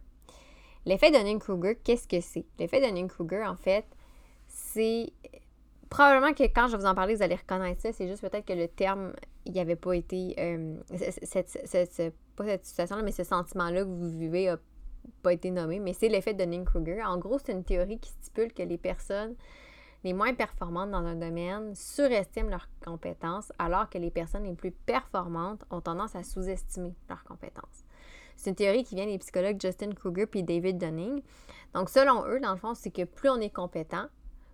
L'effet 0.85 1.11
Dunning-Kruger, 1.11 1.75
qu'est-ce 1.83 2.07
que 2.07 2.19
c'est? 2.19 2.45
L'effet 2.59 2.81
Dunning-Kruger, 2.81 3.43
en 3.47 3.55
fait, 3.55 3.85
c'est 4.47 5.13
probablement 5.93 6.33
que 6.33 6.43
quand 6.43 6.67
je 6.67 6.73
vais 6.73 6.79
vous 6.79 6.89
en 6.89 6.95
parler, 6.95 7.15
vous 7.15 7.21
allez 7.21 7.35
reconnaître 7.35 7.81
ça. 7.81 7.93
C'est 7.93 8.07
juste 8.07 8.21
peut-être 8.21 8.45
que 8.45 8.53
le 8.53 8.67
terme, 8.67 9.13
il 9.45 9.53
n'y 9.53 9.59
avait 9.59 9.75
pas 9.75 9.93
été. 9.93 10.33
Euh, 10.39 10.75
cette, 11.23 12.13
pas 12.35 12.45
cette 12.45 12.65
situation-là, 12.65 13.03
mais 13.03 13.11
ce 13.11 13.23
sentiment-là 13.23 13.81
que 13.83 13.89
vous 13.89 14.09
vivez 14.09 14.47
n'a 14.47 14.57
pas 15.21 15.33
été 15.33 15.51
nommé. 15.51 15.79
Mais 15.79 15.93
c'est 15.93 16.09
l'effet 16.09 16.33
de 16.33 16.39
Dunning-Kruger. 16.39 17.03
En 17.03 17.17
gros, 17.17 17.39
c'est 17.39 17.51
une 17.51 17.63
théorie 17.63 17.99
qui 17.99 18.09
stipule 18.09 18.53
que 18.53 18.63
les 18.63 18.77
personnes 18.77 19.35
les 20.03 20.13
moins 20.13 20.33
performantes 20.33 20.91
dans 20.91 21.05
un 21.05 21.15
domaine 21.15 21.73
surestiment 21.75 22.49
leurs 22.49 22.67
compétences, 22.85 23.51
alors 23.57 23.89
que 23.89 23.97
les 23.97 24.11
personnes 24.11 24.43
les 24.43 24.53
plus 24.53 24.71
performantes 24.71 25.63
ont 25.69 25.81
tendance 25.81 26.15
à 26.15 26.23
sous-estimer 26.23 26.93
leurs 27.09 27.23
compétences. 27.23 27.85
C'est 28.35 28.49
une 28.49 28.55
théorie 28.55 28.83
qui 28.83 28.95
vient 28.95 29.05
des 29.05 29.17
psychologues 29.19 29.61
Justin 29.61 29.91
Kruger 29.91 30.25
puis 30.25 30.43
David 30.43 30.77
Dunning. 30.77 31.21
Donc, 31.73 31.89
selon 31.89 32.25
eux, 32.27 32.39
dans 32.39 32.51
le 32.51 32.57
fond, 32.57 32.73
c'est 32.73 32.91
que 32.91 33.05
plus 33.05 33.29
on 33.29 33.39
est 33.39 33.53
compétent, 33.53 34.07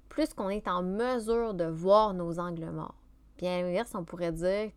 plus 0.09 0.33
qu'on 0.33 0.49
est 0.49 0.67
en 0.67 0.83
mesure 0.83 1.53
de 1.53 1.65
voir 1.65 2.13
nos 2.13 2.39
angles 2.39 2.69
morts. 2.69 2.95
Bien 3.37 3.59
à 3.59 3.61
l'inverse, 3.61 3.91
on 3.95 4.03
pourrait 4.03 4.33
dire 4.33 4.71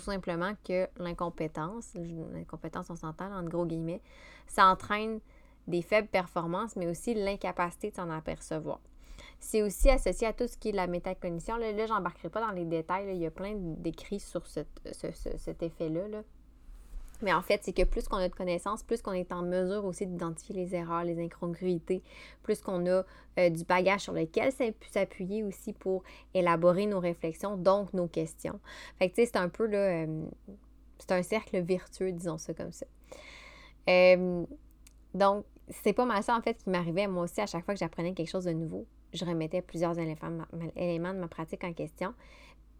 tout 0.00 0.10
simplement 0.10 0.52
que 0.66 0.88
l'incompétence, 0.98 1.94
l'incompétence, 1.94 2.90
on 2.90 2.96
s'entend, 2.96 3.32
en 3.32 3.44
gros 3.44 3.66
guillemets, 3.66 4.02
ça 4.46 4.66
entraîne 4.66 5.20
des 5.66 5.82
faibles 5.82 6.08
performances, 6.08 6.76
mais 6.76 6.86
aussi 6.86 7.14
l'incapacité 7.14 7.90
de 7.90 7.96
s'en 7.96 8.10
apercevoir. 8.10 8.80
C'est 9.38 9.62
aussi 9.62 9.88
associé 9.88 10.26
à 10.26 10.32
tout 10.32 10.46
ce 10.46 10.56
qui 10.56 10.70
est 10.70 10.72
la 10.72 10.86
métacognition. 10.86 11.56
Là, 11.56 11.72
là 11.72 11.86
j'embarquerai 11.86 12.28
pas 12.28 12.40
dans 12.40 12.50
les 12.50 12.64
détails. 12.64 13.14
Il 13.14 13.20
y 13.20 13.26
a 13.26 13.30
plein 13.30 13.54
d'écrits 13.56 14.20
sur 14.20 14.46
cet 14.46 14.68
effet-là. 15.62 16.08
Là. 16.08 16.22
Mais 17.22 17.32
en 17.32 17.42
fait, 17.42 17.60
c'est 17.62 17.72
que 17.72 17.84
plus 17.84 18.08
qu'on 18.08 18.16
a 18.16 18.28
de 18.28 18.34
connaissances, 18.34 18.82
plus 18.82 19.02
qu'on 19.02 19.12
est 19.12 19.32
en 19.32 19.42
mesure 19.42 19.84
aussi 19.84 20.06
d'identifier 20.06 20.54
les 20.54 20.74
erreurs, 20.74 21.04
les 21.04 21.22
incongruités, 21.22 22.02
plus 22.42 22.60
qu'on 22.60 22.86
a 22.86 23.04
euh, 23.38 23.50
du 23.50 23.64
bagage 23.64 24.00
sur 24.00 24.12
lequel 24.12 24.52
s'appuyer 24.90 25.42
aussi 25.44 25.72
pour 25.72 26.02
élaborer 26.34 26.86
nos 26.86 27.00
réflexions, 27.00 27.56
donc 27.56 27.92
nos 27.94 28.08
questions. 28.08 28.60
Fait 28.98 29.08
que 29.08 29.14
tu 29.14 29.22
sais, 29.22 29.30
c'est 29.32 29.38
un 29.38 29.48
peu 29.48 29.66
là, 29.66 30.04
euh, 30.04 30.24
c'est 30.98 31.12
un 31.12 31.22
cercle 31.22 31.60
vertueux, 31.60 32.12
disons 32.12 32.38
ça 32.38 32.54
comme 32.54 32.72
ça. 32.72 32.86
Euh, 33.88 34.44
donc, 35.14 35.44
c'est 35.68 35.92
pas 35.92 36.04
mal 36.04 36.22
ça 36.22 36.36
en 36.36 36.40
fait 36.40 36.54
qui 36.54 36.70
m'arrivait 36.70 37.06
moi 37.06 37.24
aussi 37.24 37.40
à 37.40 37.46
chaque 37.46 37.64
fois 37.64 37.74
que 37.74 37.80
j'apprenais 37.80 38.12
quelque 38.12 38.30
chose 38.30 38.44
de 38.44 38.52
nouveau. 38.52 38.86
Je 39.12 39.24
remettais 39.24 39.62
plusieurs 39.62 39.98
éléments, 39.98 40.46
éléments 40.76 41.12
de 41.12 41.18
ma 41.18 41.28
pratique 41.28 41.64
en 41.64 41.72
question. 41.72 42.14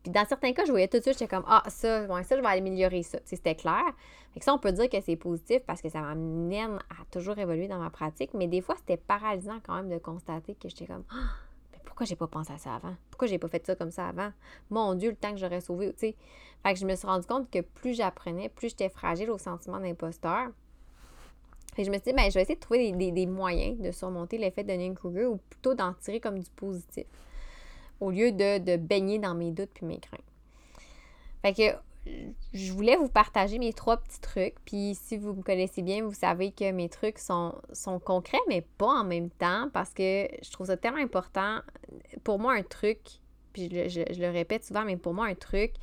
Puis 0.03 0.11
dans 0.11 0.25
certains 0.25 0.53
cas, 0.53 0.65
je 0.65 0.71
voyais 0.71 0.89
tout 0.89 0.97
de 0.97 1.03
suite, 1.03 1.19
j'étais 1.19 1.29
comme 1.29 1.45
Ah, 1.47 1.63
ça, 1.69 2.07
ça, 2.23 2.37
je 2.37 2.41
vais 2.41 2.47
améliorer 2.47 3.03
ça. 3.03 3.19
c'était 3.25 3.55
clair. 3.55 3.85
Fait 4.33 4.41
que 4.41 4.45
ça, 4.45 4.55
on 4.55 4.59
peut 4.59 4.73
dire 4.73 4.89
que 4.89 5.01
c'est 5.01 5.17
positif 5.17 5.61
parce 5.67 5.83
que 5.83 5.89
ça 5.89 6.01
m'amène 6.01 6.79
à 6.89 7.05
toujours 7.11 7.39
évoluer 7.39 7.69
dans 7.69 7.79
ma 7.79 7.91
pratique. 7.91 8.33
Mais 8.33 8.47
des 8.47 8.61
fois, 8.63 8.77
c'était 8.79 8.97
paralysant 8.97 9.61
quand 9.65 9.75
même 9.75 9.91
de 9.91 9.99
constater 9.99 10.55
que 10.55 10.69
j'étais 10.69 10.87
comme 10.87 11.05
Ah, 11.11 11.35
mais 11.73 11.79
pourquoi 11.85 12.07
j'ai 12.07 12.17
pas 12.17 12.29
pensé 12.29 12.53
à 12.53 12.59
ça 12.59 12.77
avant? 12.77 12.95
Pourquoi 13.11 13.29
j'ai 13.29 13.39
pas 13.39 13.49
fait 13.49 13.67
ça 13.67 13.75
comme 13.75 13.91
ça 13.91 14.09
avant? 14.09 14.33
Mon 14.71 14.95
Dieu, 14.95 15.11
le 15.11 15.17
temps 15.17 15.33
que 15.33 15.39
j'aurais 15.39 15.61
sauvé, 15.61 15.93
tu 15.93 15.99
sais. 15.99 16.17
Fait 16.63 16.73
que 16.73 16.79
je 16.79 16.87
me 16.87 16.95
suis 16.95 17.07
rendu 17.07 17.27
compte 17.27 17.51
que 17.51 17.61
plus 17.61 17.95
j'apprenais, 17.95 18.49
plus 18.49 18.71
j'étais 18.71 18.89
fragile 18.89 19.31
au 19.31 19.39
sentiment 19.39 19.81
d'imposteur. 19.81 20.49
Et 21.77 21.85
je 21.85 21.91
me 21.91 21.95
suis 21.95 22.05
dit, 22.05 22.13
ben, 22.13 22.29
je 22.31 22.35
vais 22.35 22.43
essayer 22.43 22.57
de 22.57 22.61
trouver 22.61 22.93
des, 22.93 23.13
des 23.13 23.27
moyens 23.27 23.79
de 23.81 23.91
surmonter 23.91 24.39
l'effet 24.39 24.65
de 24.65 24.69
Dunning-Kruger 24.69 25.27
ou 25.27 25.37
plutôt 25.37 25.75
d'en 25.75 25.93
tirer 25.95 26.21
comme 26.21 26.39
du 26.39 26.51
positif 26.51 27.07
au 28.01 28.11
lieu 28.11 28.33
de, 28.33 28.77
baigner 28.77 29.19
dans 29.19 29.35
mes 29.35 29.53
doutes 29.53 29.71
puis 29.75 29.87
mes 29.87 29.99
craintes. 29.99 30.21
Fait 31.43 31.55
que 31.55 31.77
je 32.55 32.73
voulais 32.73 32.97
vous 32.97 33.09
partager 33.09 33.59
mes 33.59 33.73
trois 33.73 33.99
petits 33.99 34.21
trucs. 34.21 34.55
Puis 34.65 34.97
si 35.01 35.17
vous 35.17 35.35
me 35.35 35.43
connaissez 35.43 35.83
bien, 35.83 36.03
vous 36.03 36.15
savez 36.15 36.51
que 36.51 36.71
mes 36.73 36.89
trucs 36.89 37.19
sont, 37.19 37.55
sont 37.73 37.99
concrets, 37.99 38.41
mais 38.49 38.63
pas 38.79 39.01
en 39.01 39.05
même 39.05 39.31
temps 39.31 39.69
parce 39.73 39.93
que 39.93 40.27
je 40.43 40.51
trouve 40.51 40.69
ça 40.69 40.77
tellement 40.77 41.03
important. 41.03 41.59
Pour 42.25 42.39
moi, 42.39 42.55
un 42.55 42.63
truc, 42.63 43.01
puis 43.53 43.69
je, 43.71 44.21
le 44.21 44.31
répète 44.31 44.65
souvent, 44.65 44.85
mais 44.85 44.97
pour 44.97 45.15
moi, 45.15 45.27
un 45.27 45.35
truc, 45.35 45.75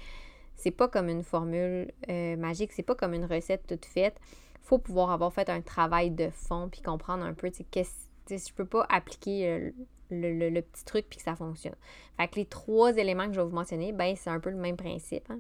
c'est 0.56 0.72
pas 0.72 0.88
comme 0.88 1.08
une 1.08 1.24
formule 1.24 1.92
euh, 2.10 2.36
magique, 2.36 2.72
c'est 2.74 2.84
pas 2.84 2.96
comme 2.96 3.14
une 3.14 3.26
recette 3.26 3.68
toute 3.68 3.86
faite. 3.86 4.20
faut 4.64 4.80
pouvoir 4.80 5.12
avoir 5.12 5.32
fait 5.32 5.50
un 5.50 5.62
travail 5.62 6.12
de 6.12 6.30
fond 6.32 6.68
puis 6.70 6.82
comprendre 6.82 7.24
un 7.24 7.34
peu, 7.34 7.52
tu 7.52 7.64
sais, 7.74 8.38
je 8.38 8.54
peux 8.54 8.66
pas 8.66 8.86
appliquer 8.90 9.72
le, 10.10 10.62
petit 10.62 10.86
truc 10.86 11.08
puis 11.10 11.18
que 11.18 11.24
ça 11.24 11.36
fonctionne. 11.36 11.76
Fait 12.18 12.28
que 12.28 12.36
les 12.36 12.46
trois 12.46 12.96
éléments 12.98 13.28
que 13.28 13.34
je 13.34 13.40
vais 13.40 13.46
vous 13.46 13.56
mentionner, 13.56 13.92
ben 13.92 14.16
c'est 14.16 14.30
un 14.30 14.40
peu 14.40 14.50
le 14.50 14.58
même 14.58 14.78
principe. 14.78 15.30
Hein. 15.30 15.40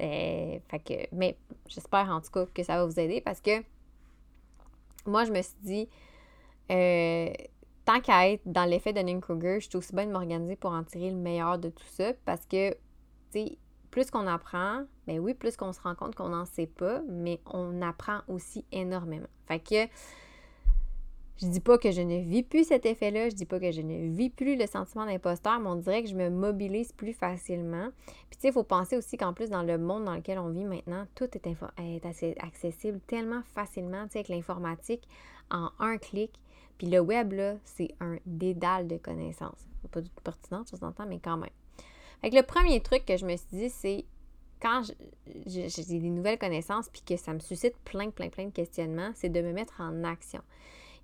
Euh, 0.00 0.58
fait 0.68 0.78
que, 0.80 1.14
mais 1.14 1.36
j'espère 1.68 2.10
en 2.10 2.20
tout 2.20 2.30
cas 2.30 2.46
que 2.52 2.62
ça 2.62 2.76
va 2.76 2.86
vous 2.86 2.98
aider 2.98 3.20
parce 3.20 3.40
que 3.40 3.62
moi, 5.06 5.24
je 5.24 5.32
me 5.32 5.42
suis 5.42 5.56
dit, 5.62 5.88
euh, 6.70 7.30
tant 7.84 8.00
qu'à 8.00 8.30
être 8.30 8.42
dans 8.46 8.64
l'effet 8.64 8.92
de 8.92 9.20
Kruger, 9.20 9.60
je 9.60 9.68
suis 9.68 9.76
aussi 9.76 9.94
bien 9.94 10.06
de 10.06 10.12
m'organiser 10.12 10.56
pour 10.56 10.72
en 10.72 10.82
tirer 10.82 11.10
le 11.10 11.16
meilleur 11.16 11.58
de 11.58 11.68
tout 11.68 11.86
ça 11.86 12.12
parce 12.24 12.46
que, 12.46 12.70
tu 12.70 12.78
sais, 13.32 13.58
plus 13.90 14.10
qu'on 14.10 14.26
apprend, 14.26 14.84
ben 15.06 15.18
oui, 15.20 15.34
plus 15.34 15.56
qu'on 15.56 15.72
se 15.72 15.80
rend 15.80 15.94
compte 15.94 16.14
qu'on 16.14 16.30
n'en 16.30 16.46
sait 16.46 16.66
pas, 16.66 17.00
mais 17.08 17.40
on 17.46 17.80
apprend 17.82 18.20
aussi 18.28 18.64
énormément. 18.72 19.28
Fait 19.46 19.60
que 19.60 19.86
je 21.40 21.46
dis 21.46 21.60
pas 21.60 21.78
que 21.78 21.90
je 21.90 22.00
ne 22.00 22.20
vis 22.20 22.44
plus 22.44 22.64
cet 22.64 22.86
effet-là, 22.86 23.28
je 23.28 23.34
dis 23.34 23.44
pas 23.44 23.58
que 23.58 23.72
je 23.72 23.80
ne 23.80 24.14
vis 24.14 24.30
plus 24.30 24.56
le 24.56 24.66
sentiment 24.66 25.04
d'imposteur, 25.04 25.58
mais 25.58 25.68
on 25.68 25.76
dirait 25.76 26.02
que 26.02 26.08
je 26.08 26.14
me 26.14 26.30
mobilise 26.30 26.92
plus 26.92 27.12
facilement. 27.12 27.90
Puis 28.06 28.36
tu 28.36 28.40
sais, 28.40 28.48
il 28.48 28.52
faut 28.52 28.62
penser 28.62 28.96
aussi 28.96 29.16
qu'en 29.16 29.32
plus, 29.32 29.50
dans 29.50 29.64
le 29.64 29.76
monde 29.76 30.04
dans 30.04 30.14
lequel 30.14 30.38
on 30.38 30.50
vit 30.50 30.64
maintenant, 30.64 31.06
tout 31.14 31.28
est, 31.34 32.04
assez 32.04 32.36
accessible 32.38 33.00
tellement 33.06 33.42
facilement, 33.54 34.04
tu 34.04 34.12
sais, 34.12 34.18
avec 34.18 34.28
l'informatique, 34.28 35.08
en 35.50 35.70
un 35.80 35.98
clic. 35.98 36.30
Puis 36.78 36.86
le 36.86 37.00
web, 37.00 37.32
là, 37.32 37.56
c'est 37.64 37.94
un 38.00 38.16
dédale 38.26 38.86
de 38.86 38.96
connaissances. 38.96 39.66
Pas 39.90 40.00
du 40.00 40.08
tout 40.08 40.22
pertinent, 40.22 40.62
de 40.62 40.76
temps 40.76 41.06
mais 41.06 41.18
quand 41.18 41.36
même. 41.36 41.50
Fait 42.20 42.30
que 42.30 42.36
le 42.36 42.42
premier 42.42 42.80
truc 42.80 43.04
que 43.04 43.16
je 43.16 43.26
me 43.26 43.36
suis 43.36 43.48
dit, 43.52 43.70
c'est 43.70 44.04
quand 44.62 44.82
j'ai 45.46 45.68
des 45.84 46.10
nouvelles 46.10 46.38
connaissances 46.38 46.88
puis 46.88 47.02
que 47.02 47.16
ça 47.16 47.34
me 47.34 47.38
suscite 47.40 47.76
plein, 47.84 48.08
plein, 48.10 48.30
plein 48.30 48.46
de 48.46 48.50
questionnements, 48.50 49.10
c'est 49.14 49.28
de 49.28 49.42
me 49.42 49.52
mettre 49.52 49.80
en 49.80 50.04
action. 50.04 50.40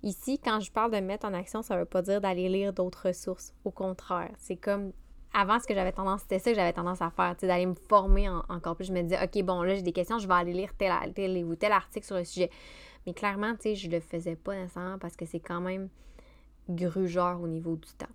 Ici, 0.03 0.39
quand 0.39 0.59
je 0.59 0.71
parle 0.71 0.91
de 0.91 0.99
mettre 0.99 1.27
en 1.27 1.33
action, 1.33 1.61
ça 1.61 1.75
ne 1.75 1.81
veut 1.81 1.85
pas 1.85 2.01
dire 2.01 2.21
d'aller 2.21 2.49
lire 2.49 2.73
d'autres 2.73 3.07
ressources. 3.09 3.53
Au 3.65 3.71
contraire, 3.71 4.31
c'est 4.37 4.55
comme 4.55 4.91
avant 5.33 5.59
ce 5.59 5.67
que 5.67 5.73
j'avais 5.73 5.91
tendance, 5.91 6.21
c'était 6.21 6.39
ça 6.39 6.51
que 6.51 6.57
j'avais 6.57 6.73
tendance 6.73 7.01
à 7.01 7.09
faire, 7.09 7.35
d'aller 7.35 7.65
me 7.65 7.75
former 7.87 8.27
encore 8.49 8.75
plus. 8.75 8.85
Je 8.85 8.93
me 8.93 9.01
disais, 9.01 9.23
OK, 9.23 9.43
bon, 9.43 9.61
là, 9.61 9.75
j'ai 9.75 9.81
des 9.81 9.93
questions, 9.93 10.19
je 10.19 10.27
vais 10.27 10.33
aller 10.33 10.53
lire 10.53 10.71
tel, 10.77 10.91
tel 11.13 11.45
ou 11.45 11.55
tel 11.55 11.71
article 11.71 12.05
sur 12.05 12.17
le 12.17 12.25
sujet. 12.25 12.49
Mais 13.05 13.13
clairement, 13.13 13.53
tu 13.53 13.61
sais, 13.61 13.75
je 13.75 13.89
le 13.89 13.99
faisais 13.99 14.35
pas 14.35 14.55
nécessairement 14.55 14.97
parce 14.97 15.15
que 15.15 15.25
c'est 15.25 15.39
quand 15.39 15.61
même 15.61 15.89
grugeur 16.69 17.39
au 17.41 17.47
niveau 17.47 17.75
du 17.75 17.89
temps. 17.93 18.11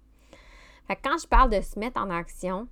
Fait 0.87 0.97
que 0.97 1.01
quand 1.03 1.19
je 1.19 1.27
parle 1.27 1.51
de 1.51 1.61
se 1.61 1.79
mettre 1.79 2.01
en 2.01 2.11
action, 2.11 2.69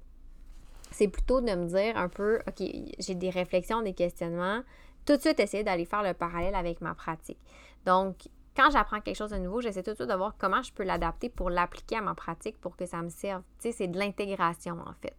c'est 0.91 1.09
plutôt 1.09 1.41
de 1.41 1.53
me 1.53 1.67
dire 1.67 1.97
un 1.97 2.09
peu, 2.09 2.41
OK, 2.47 2.67
j'ai 2.99 3.15
des 3.15 3.31
réflexions, 3.31 3.83
des 3.83 3.95
questionnements, 3.95 4.63
tout 5.07 5.17
de 5.17 5.21
suite 5.21 5.41
essayer 5.41 5.65
d'aller 5.65 5.85
faire 5.85 6.03
le 6.03 6.15
parallèle 6.15 6.55
avec 6.55 6.81
ma 6.81 6.95
pratique. 6.95 7.39
Donc, 7.85 8.29
quand 8.57 8.71
j'apprends 8.71 9.01
quelque 9.01 9.17
chose 9.17 9.31
de 9.31 9.39
nouveau, 9.39 9.61
j'essaie 9.61 9.83
tout 9.83 9.91
de 9.91 9.97
suite 9.97 10.09
de 10.09 10.15
voir 10.15 10.35
comment 10.39 10.63
je 10.63 10.73
peux 10.73 10.85
l'adapter 10.85 11.29
pour 11.29 11.51
l'appliquer 11.51 11.97
à 11.97 12.01
ma 12.01 12.15
pratique 12.15 12.61
pour 12.61 12.77
que 12.77 12.87
ça 12.87 13.03
me 13.03 13.09
serve. 13.09 13.43
Tu 13.59 13.69
sais, 13.69 13.73
c'est 13.73 13.89
de 13.89 13.99
l'intégration 13.99 14.79
en 14.81 14.93
fait. 14.95 15.17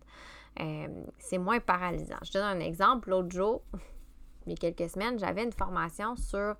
Euh, 0.62 1.04
c'est 1.20 1.38
moins 1.38 1.60
paralysant. 1.60 2.15
Je 2.24 2.32
te 2.32 2.38
donne 2.38 2.58
un 2.58 2.60
exemple. 2.60 3.10
L'autre 3.10 3.32
jour, 3.32 3.62
il 4.46 4.51
y 4.51 4.54
a 4.54 4.58
quelques 4.72 4.89
semaines, 4.89 5.20
j'avais 5.20 5.44
une 5.44 5.51
formation 5.51 6.15
sur 6.15 6.56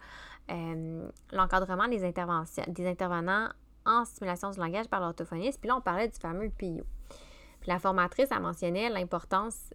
euh, 0.52 1.10
l'encadrement 1.32 1.88
des 1.88 2.04
intervenants 2.04 3.50
en 3.86 4.04
stimulation 4.06 4.50
du 4.50 4.60
langage 4.60 4.88
par 4.88 5.00
l'orthophoniste. 5.00 5.60
Puis 5.60 5.70
là, 5.70 5.78
on 5.78 5.82
parlait 5.82 6.08
du 6.08 6.18
fameux 6.18 6.50
PIO. 6.50 6.84
Puis 7.62 7.72
la 7.72 7.80
formatrice 7.80 8.32
a 8.32 8.40
mentionné 8.40 8.90
l'importance 8.90 9.74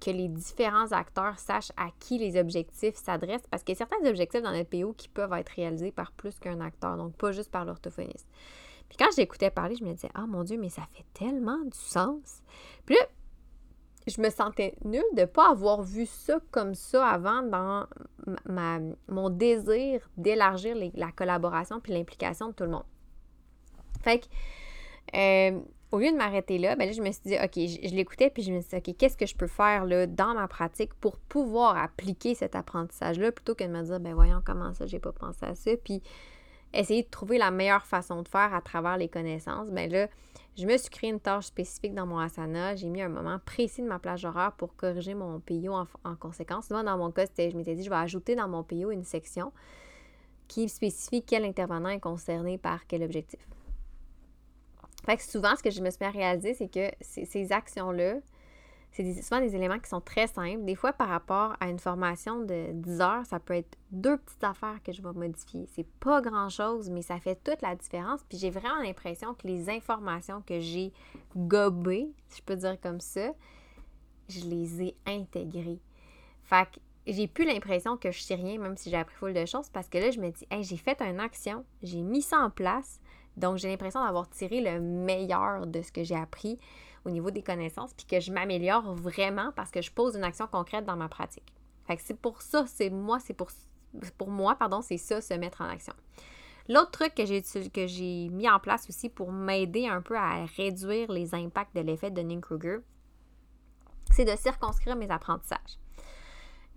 que 0.00 0.10
les 0.10 0.28
différents 0.28 0.92
acteurs 0.92 1.38
sachent 1.38 1.72
à 1.76 1.88
qui 1.98 2.18
les 2.18 2.38
objectifs 2.38 2.96
s'adressent, 2.96 3.46
parce 3.50 3.62
qu'il 3.62 3.74
y 3.74 3.76
a 3.76 3.86
certains 3.86 4.08
objectifs 4.08 4.42
dans 4.42 4.52
notre 4.52 4.70
PO 4.70 4.94
qui 4.94 5.08
peuvent 5.08 5.32
être 5.34 5.50
réalisés 5.50 5.92
par 5.92 6.12
plus 6.12 6.38
qu'un 6.38 6.60
acteur, 6.60 6.96
donc 6.96 7.16
pas 7.16 7.32
juste 7.32 7.50
par 7.50 7.64
l'orthophoniste. 7.64 8.26
Puis 8.88 8.98
quand 8.98 9.10
j'écoutais 9.14 9.50
parler, 9.50 9.76
je 9.76 9.84
me 9.84 9.92
disais, 9.92 10.10
ah 10.14 10.26
mon 10.26 10.42
Dieu, 10.42 10.58
mais 10.58 10.68
ça 10.68 10.82
fait 10.92 11.04
tellement 11.14 11.60
du 11.64 11.78
sens. 11.78 12.42
Puis 12.86 12.96
là, 12.96 13.02
je 14.06 14.20
me 14.20 14.30
sentais 14.30 14.74
nulle 14.84 15.04
de 15.14 15.20
ne 15.20 15.26
pas 15.26 15.50
avoir 15.50 15.82
vu 15.82 16.06
ça 16.06 16.40
comme 16.50 16.74
ça 16.74 17.06
avant 17.06 17.42
dans 17.42 17.86
ma, 18.46 18.80
mon 19.08 19.30
désir 19.30 20.10
d'élargir 20.16 20.74
la 20.94 21.12
collaboration 21.12 21.80
puis 21.80 21.92
l'implication 21.92 22.48
de 22.48 22.52
tout 22.52 22.64
le 22.64 22.70
monde. 22.70 22.86
Fait 24.02 24.20
que, 24.20 24.26
euh, 25.14 25.60
au 25.92 25.98
lieu 25.98 26.12
de 26.12 26.16
m'arrêter 26.16 26.58
là, 26.58 26.76
ben 26.76 26.86
là, 26.86 26.92
je 26.92 27.02
me 27.02 27.10
suis 27.10 27.22
dit, 27.24 27.34
OK, 27.34 27.54
je, 27.54 27.94
l'écoutais, 27.94 28.30
puis 28.30 28.42
je 28.42 28.52
me 28.52 28.60
suis 28.60 28.70
dit, 28.70 28.90
OK, 28.90 28.96
qu'est-ce 28.96 29.16
que 29.16 29.26
je 29.26 29.34
peux 29.34 29.48
faire 29.48 29.84
là, 29.84 30.06
dans 30.06 30.34
ma 30.34 30.46
pratique 30.46 30.94
pour 30.94 31.16
pouvoir 31.16 31.76
appliquer 31.76 32.34
cet 32.34 32.54
apprentissage-là 32.54 33.32
plutôt 33.32 33.54
que 33.54 33.64
de 33.64 33.68
me 33.68 33.82
dire, 33.82 33.98
ben 33.98 34.14
voyons 34.14 34.40
comment 34.44 34.72
ça, 34.72 34.86
j'ai 34.86 35.00
pas 35.00 35.12
pensé 35.12 35.44
à 35.44 35.54
ça. 35.54 35.70
Puis 35.82 36.02
essayer 36.72 37.02
de 37.02 37.08
trouver 37.08 37.38
la 37.38 37.50
meilleure 37.50 37.84
façon 37.84 38.22
de 38.22 38.28
faire 38.28 38.54
à 38.54 38.60
travers 38.60 38.96
les 38.96 39.08
connaissances. 39.08 39.70
Ben 39.70 39.90
là, 39.90 40.08
je 40.56 40.66
me 40.66 40.76
suis 40.76 40.90
créé 40.90 41.10
une 41.10 41.20
tâche 41.20 41.46
spécifique 41.46 41.94
dans 41.94 42.06
mon 42.06 42.18
asana. 42.18 42.76
J'ai 42.76 42.88
mis 42.88 43.02
un 43.02 43.08
moment 43.08 43.38
précis 43.44 43.82
de 43.82 43.86
ma 43.86 43.98
plage 43.98 44.24
horaire 44.24 44.52
pour 44.52 44.76
corriger 44.76 45.14
mon 45.14 45.40
PIO 45.40 45.72
en, 45.72 46.16
conséquence. 46.16 46.70
Moi, 46.70 46.82
dans 46.82 46.98
mon 46.98 47.10
cas, 47.10 47.24
je 47.36 47.56
m'étais 47.56 47.74
dit, 47.74 47.82
je 47.82 47.90
vais 47.90 47.96
ajouter 47.96 48.36
dans 48.36 48.48
mon 48.48 48.62
PIO 48.62 48.90
une 48.90 49.04
section 49.04 49.52
qui 50.48 50.68
spécifie 50.68 51.22
quel 51.22 51.44
intervenant 51.44 51.88
est 51.88 52.00
concerné 52.00 52.58
par 52.58 52.86
quel 52.86 53.02
objectif. 53.02 53.40
Fait 55.04 55.16
que 55.16 55.22
souvent, 55.22 55.56
ce 55.56 55.62
que 55.62 55.70
je 55.70 55.80
me 55.80 55.90
suis 55.90 55.98
mis 56.00 56.06
à 56.06 56.10
réaliser, 56.10 56.54
c'est 56.54 56.68
que 56.68 56.90
ces 57.00 57.52
actions-là, 57.52 58.16
c'est 58.92 59.22
souvent 59.22 59.40
des 59.40 59.54
éléments 59.54 59.78
qui 59.78 59.88
sont 59.88 60.00
très 60.00 60.26
simples. 60.26 60.64
Des 60.64 60.74
fois, 60.74 60.92
par 60.92 61.08
rapport 61.08 61.56
à 61.60 61.68
une 61.68 61.78
formation 61.78 62.40
de 62.40 62.72
10 62.72 63.00
heures, 63.00 63.24
ça 63.24 63.38
peut 63.38 63.54
être 63.54 63.78
deux 63.92 64.16
petites 64.18 64.42
affaires 64.42 64.82
que 64.84 64.92
je 64.92 65.00
vais 65.00 65.12
modifier. 65.12 65.66
C'est 65.74 65.86
pas 66.00 66.20
grand-chose, 66.20 66.90
mais 66.90 67.02
ça 67.02 67.18
fait 67.20 67.36
toute 67.36 67.62
la 67.62 67.76
différence. 67.76 68.20
Puis 68.28 68.38
j'ai 68.38 68.50
vraiment 68.50 68.82
l'impression 68.82 69.34
que 69.34 69.46
les 69.46 69.70
informations 69.70 70.42
que 70.42 70.58
j'ai 70.58 70.92
gobées, 71.36 72.10
si 72.28 72.38
je 72.38 72.42
peux 72.42 72.56
dire 72.56 72.80
comme 72.80 73.00
ça, 73.00 73.32
je 74.28 74.40
les 74.40 74.82
ai 74.82 74.96
intégrées. 75.06 75.80
Fait 76.42 76.66
que 76.66 76.80
j'ai 77.06 77.28
plus 77.28 77.44
l'impression 77.44 77.96
que 77.96 78.10
je 78.10 78.20
sais 78.20 78.34
rien, 78.34 78.58
même 78.58 78.76
si 78.76 78.90
j'ai 78.90 78.96
appris 78.96 79.14
full 79.14 79.32
de 79.32 79.46
choses, 79.46 79.68
parce 79.70 79.88
que 79.88 79.98
là, 79.98 80.10
je 80.10 80.20
me 80.20 80.30
dis, 80.30 80.46
hey, 80.50 80.64
j'ai 80.64 80.76
fait 80.76 81.00
une 81.00 81.20
action, 81.20 81.64
j'ai 81.82 82.02
mis 82.02 82.22
ça 82.22 82.38
en 82.38 82.50
place, 82.50 83.00
donc, 83.40 83.56
j'ai 83.56 83.68
l'impression 83.68 84.04
d'avoir 84.04 84.28
tiré 84.28 84.60
le 84.60 84.80
meilleur 84.80 85.66
de 85.66 85.82
ce 85.82 85.90
que 85.90 86.04
j'ai 86.04 86.14
appris 86.14 86.58
au 87.04 87.10
niveau 87.10 87.30
des 87.30 87.42
connaissances, 87.42 87.94
puis 87.94 88.06
que 88.06 88.20
je 88.20 88.30
m'améliore 88.30 88.94
vraiment 88.94 89.52
parce 89.56 89.70
que 89.70 89.80
je 89.80 89.90
pose 89.90 90.16
une 90.16 90.24
action 90.24 90.46
concrète 90.46 90.84
dans 90.84 90.96
ma 90.96 91.08
pratique. 91.08 91.52
Fait 91.86 91.96
que 91.96 92.02
c'est 92.02 92.18
pour 92.18 92.42
ça, 92.42 92.66
c'est 92.66 92.90
moi, 92.90 93.18
c'est 93.18 93.34
pour, 93.34 93.48
pour 94.18 94.30
moi, 94.30 94.54
pardon, 94.54 94.82
c'est 94.82 94.98
ça, 94.98 95.20
se 95.20 95.34
mettre 95.34 95.62
en 95.62 95.68
action. 95.68 95.94
L'autre 96.68 96.90
truc 96.90 97.14
que 97.14 97.24
j'ai, 97.24 97.42
que 97.42 97.86
j'ai 97.86 98.28
mis 98.28 98.48
en 98.48 98.60
place 98.60 98.86
aussi 98.88 99.08
pour 99.08 99.32
m'aider 99.32 99.88
un 99.88 100.02
peu 100.02 100.16
à 100.16 100.44
réduire 100.56 101.10
les 101.10 101.34
impacts 101.34 101.74
de 101.74 101.80
l'effet 101.80 102.10
de 102.10 102.16
Dunning-Kruger, 102.16 102.78
c'est 104.12 104.24
de 104.24 104.36
circonscrire 104.36 104.94
mes 104.94 105.10
apprentissages. 105.10 105.78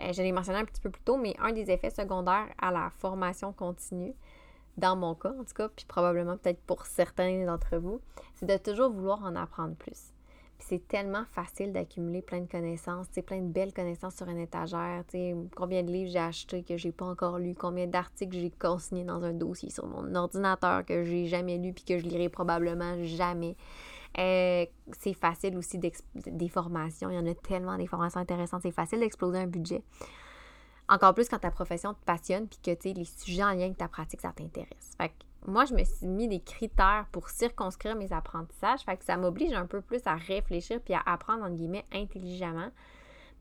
Euh, 0.01 0.12
je 0.13 0.22
l'ai 0.22 0.32
mentionné 0.32 0.60
un 0.60 0.65
petit 0.65 0.82
peu 0.82 0.89
plus 0.89 1.03
tôt, 1.03 1.17
mais 1.17 1.36
un 1.39 1.51
des 1.51 1.70
effets 1.70 1.91
secondaires 1.91 2.48
à 2.60 2.72
la 2.72 2.89
formation 2.98 3.53
continue, 3.53 4.15
dans 4.77 4.96
mon 4.96 5.15
cas 5.15 5.32
en 5.32 5.44
tout 5.44 5.53
cas, 5.56 5.70
puis 5.70 5.86
probablement 5.86 6.38
peut-être 6.38 6.62
pour 6.62 6.86
certains 6.86 7.46
d'entre 7.46 7.77
vous, 7.77 8.01
c'est 8.36 8.46
de 8.46 8.58
toujours 8.58 8.92
vouloir 8.92 9.24
en 9.24 9.36
apprendre 9.36 9.75
plus. 9.75 10.13
Puis 10.58 10.68
c'est 10.70 10.88
tellement 10.88 11.25
facile 11.32 11.74
d'accumuler 11.74 12.22
plein 12.22 12.42
de 12.42 12.50
connaissances, 12.50 13.08
plein 13.25 13.39
de 13.39 13.51
belles 13.51 13.74
connaissances 13.74 14.15
sur 14.15 14.27
une 14.27 14.39
étagère, 14.39 15.03
combien 15.56 15.84
de 15.84 15.92
livres 15.92 16.12
j'ai 16.12 16.20
acheté 16.20 16.63
que 16.63 16.77
j'ai 16.77 16.92
pas 16.92 17.06
encore 17.06 17.39
lu, 17.39 17.56
combien 17.56 17.88
d'articles 17.88 18.38
j'ai 18.38 18.51
consignés 18.51 19.03
dans 19.03 19.24
un 19.24 19.34
dossier 19.34 19.70
sur 19.70 19.88
mon 19.88 20.13
ordinateur 20.15 20.86
que 20.86 21.03
j'ai 21.03 21.25
jamais 21.25 21.58
lu 21.58 21.74
puis 21.74 21.84
que 21.84 21.98
je 21.98 22.06
lirai 22.06 22.30
probablement 22.30 23.03
jamais. 23.03 23.56
Euh, 24.20 24.65
c'est 25.00 25.13
facile 25.13 25.58
aussi 25.58 25.80
des 25.80 26.50
formations, 26.50 27.10
il 27.10 27.15
y 27.15 27.20
en 27.20 27.25
a 27.25 27.34
tellement 27.34 27.77
des 27.77 27.88
formations 27.88 28.20
intéressantes, 28.20 28.62
c'est 28.62 28.72
facile 28.72 29.00
d'exploser 29.00 29.39
un 29.39 29.48
budget. 29.48 29.82
Encore 30.90 31.13
plus 31.13 31.30
quand 31.30 31.40
ta 31.40 31.52
profession 31.52 31.94
te 31.94 32.04
passionne 32.06 32.48
puis 32.48 32.60
que 32.63 32.90
les 32.90 33.06
sujets 33.06 33.44
en 33.44 33.52
lien 33.52 33.66
avec 33.66 33.78
ta 33.78 33.88
pratique, 33.88 34.22
ça 34.22 34.32
t'intéresse. 34.32 34.96
Fait 34.98 35.10
que 35.10 35.13
moi, 35.46 35.66
je 35.66 35.74
me 35.74 35.84
suis 35.84 36.08
mis 36.08 36.28
des 36.28 36.40
critères 36.40 37.06
pour 37.12 37.30
circonscrire 37.30 37.96
mes 37.96 38.12
apprentissages. 38.13 38.82
Fait 38.82 38.98
que 38.98 39.04
ça 39.04 39.18
m'oblige 39.18 39.54
un 39.54 39.66
peu 39.66 39.82
plus 39.82 40.02
à 40.06 40.16
réfléchir 40.16 40.80
puis 40.82 40.94
à 40.94 41.02
apprendre, 41.06 41.44
entre 41.44 41.56
guillemets, 41.56 41.86
intelligemment. 41.92 42.70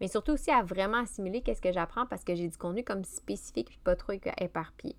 Mais 0.00 0.08
surtout 0.08 0.32
aussi 0.32 0.50
à 0.50 0.62
vraiment 0.62 0.98
assimiler 0.98 1.42
qu'est-ce 1.42 1.60
que 1.60 1.70
j'apprends 1.70 2.06
parce 2.06 2.24
que 2.24 2.34
j'ai 2.34 2.48
du 2.48 2.56
contenu 2.56 2.82
comme 2.82 3.04
spécifique 3.04 3.68
puis 3.68 3.78
pas 3.84 3.94
trop 3.94 4.12
éparpillé. 4.12 4.96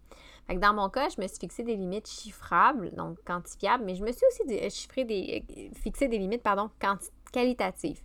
Fait 0.48 0.56
que 0.56 0.62
dans 0.62 0.74
mon 0.74 0.90
cas, 0.90 1.10
je 1.10 1.22
me 1.22 1.28
suis 1.28 1.40
fixé 1.40 1.64
des 1.64 1.76
limites 1.76 2.08
chiffrables, 2.08 2.92
donc 2.96 3.18
quantifiables, 3.26 3.84
mais 3.84 3.96
je 3.96 4.04
me 4.04 4.12
suis 4.12 4.26
aussi 4.28 4.70
chiffré 4.70 5.04
des, 5.04 5.72
fixé 5.76 6.08
des 6.08 6.18
limites 6.18 6.44
pardon, 6.44 6.70
qualitatives. 7.34 8.02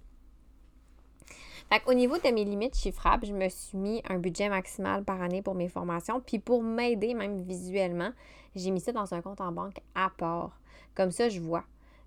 Au 1.86 1.94
niveau 1.94 2.16
de 2.16 2.30
mes 2.30 2.44
limites 2.44 2.76
chiffrables, 2.76 3.26
je 3.26 3.32
me 3.32 3.48
suis 3.48 3.76
mis 3.76 4.02
un 4.08 4.18
budget 4.18 4.48
maximal 4.48 5.04
par 5.04 5.20
année 5.20 5.42
pour 5.42 5.54
mes 5.54 5.68
formations. 5.68 6.20
Puis 6.20 6.38
pour 6.38 6.62
m'aider, 6.62 7.14
même 7.14 7.42
visuellement, 7.42 8.10
j'ai 8.54 8.70
mis 8.70 8.80
ça 8.80 8.92
dans 8.92 9.14
un 9.14 9.20
compte 9.20 9.40
en 9.40 9.52
banque 9.52 9.80
à 9.94 10.10
part. 10.16 10.58
Comme 10.94 11.10
ça, 11.10 11.28
je 11.28 11.40
vois. 11.40 11.64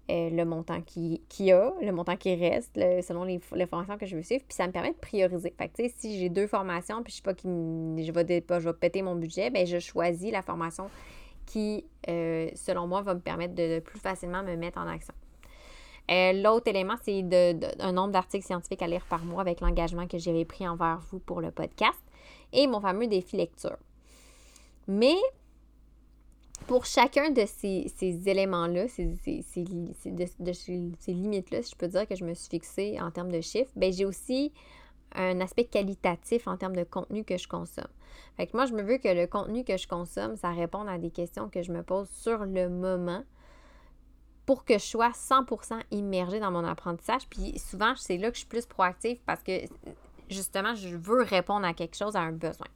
euh, 0.09 0.29
le 0.29 0.45
montant 0.45 0.81
qu'il 0.81 1.21
y 1.39 1.51
a, 1.51 1.71
le 1.81 1.91
montant 1.91 2.17
qui 2.17 2.35
reste, 2.35 2.75
selon 2.75 3.23
les, 3.23 3.39
formations 3.39 3.97
que 3.97 4.05
je 4.05 4.15
veux 4.15 4.23
suivre. 4.23 4.43
Puis 4.47 4.55
ça 4.55 4.67
me 4.67 4.71
permet 4.71 4.91
de 4.91 4.97
prioriser. 4.97 5.53
Fait 5.57 5.69
que, 5.69 5.83
si 5.95 6.19
j'ai 6.19 6.29
deux 6.29 6.47
formations, 6.47 7.03
puis 7.03 7.11
je 7.11 7.17
sais 7.17 7.23
pas 7.23 7.33
qui 7.33 7.47
je 7.47 8.11
vais, 8.11 8.43
je 8.49 8.69
vais 8.69 8.73
péter 8.73 9.01
mon 9.03 9.15
budget, 9.15 9.49
ben 9.51 9.65
je 9.65 9.79
choisis 9.79 10.31
la 10.31 10.41
formation 10.41 10.89
qui, 11.45 11.85
euh, 12.09 12.49
selon 12.55 12.87
moi, 12.87 13.01
va 13.01 13.13
me 13.13 13.19
permettre 13.19 13.55
de, 13.55 13.79
plus 13.79 13.99
facilement 13.99 14.43
me 14.43 14.55
mettre 14.55 14.79
en 14.79 14.87
action. 14.87 15.13
Euh, 16.11 16.33
l'autre 16.33 16.67
élément, 16.67 16.95
c'est 17.01 17.23
un 17.79 17.91
nombre 17.93 18.11
d'articles 18.11 18.45
scientifiques 18.45 18.81
à 18.81 18.87
lire 18.87 19.05
par 19.05 19.23
mois 19.23 19.41
avec 19.41 19.61
l'engagement 19.61 20.07
que 20.07 20.17
j'avais 20.17 20.45
pris 20.45 20.67
envers 20.67 20.99
vous 21.09 21.19
pour 21.19 21.39
le 21.39 21.51
podcast 21.51 21.99
et 22.51 22.67
mon 22.67 22.81
fameux 22.81 23.07
défi 23.07 23.37
lecture. 23.37 23.77
Mais 24.87 25.15
pour 26.67 26.85
chacun 26.85 27.31
de 27.31 27.43
ces, 27.45 27.89
éléments-là, 28.29 28.87
ces, 28.89 29.15
ces, 29.23 29.63
limites-là, 31.07 31.63
si 31.63 31.71
je 31.71 31.75
peux 31.77 31.87
dire 31.87 32.07
que 32.07 32.15
je 32.15 32.25
me 32.25 32.33
suis 32.33 32.49
fixée 32.49 32.99
en 32.99 33.09
termes 33.11 33.31
de 33.31 33.41
chiffres, 33.41 33.71
ben 33.75 33.93
j'ai 33.93 34.05
aussi 34.05 34.51
un 35.13 35.39
aspect 35.39 35.65
qualitatif 35.65 36.47
en 36.47 36.57
termes 36.57 36.75
de 36.75 36.83
contenu 36.83 37.23
que 37.23 37.37
je 37.37 37.47
consomme. 37.47 37.87
Fait 38.35 38.53
moi, 38.53 38.65
je 38.65 38.73
me 38.73 38.81
veux 38.81 38.97
que 38.97 39.07
le 39.07 39.27
contenu 39.27 39.63
que 39.63 39.77
je 39.77 39.87
consomme, 39.87 40.35
ça 40.35 40.51
réponde 40.51 40.89
à 40.89 40.97
des 40.97 41.11
questions 41.11 41.49
que 41.49 41.63
je 41.63 41.71
me 41.71 41.83
pose 41.83 42.09
sur 42.09 42.45
le 42.45 42.69
moment 42.69 43.23
pour 44.45 44.65
que 44.65 44.73
je 44.73 44.85
sois 44.85 45.11
100% 45.11 45.81
immergée 45.91 46.39
dans 46.39 46.51
mon 46.51 46.63
apprentissage. 46.63 47.27
Puis 47.29 47.57
souvent, 47.59 47.93
c'est 47.95 48.17
là 48.17 48.29
que 48.29 48.35
je 48.35 48.39
suis 48.39 48.47
plus 48.47 48.65
proactive 48.65 49.19
parce 49.25 49.43
que 49.43 49.61
justement, 50.29 50.75
je 50.75 50.95
veux 50.95 51.21
répondre 51.21 51.65
à 51.65 51.73
quelque 51.73 51.95
chose, 51.95 52.15
à 52.15 52.21
un 52.21 52.31
besoin. 52.31 52.67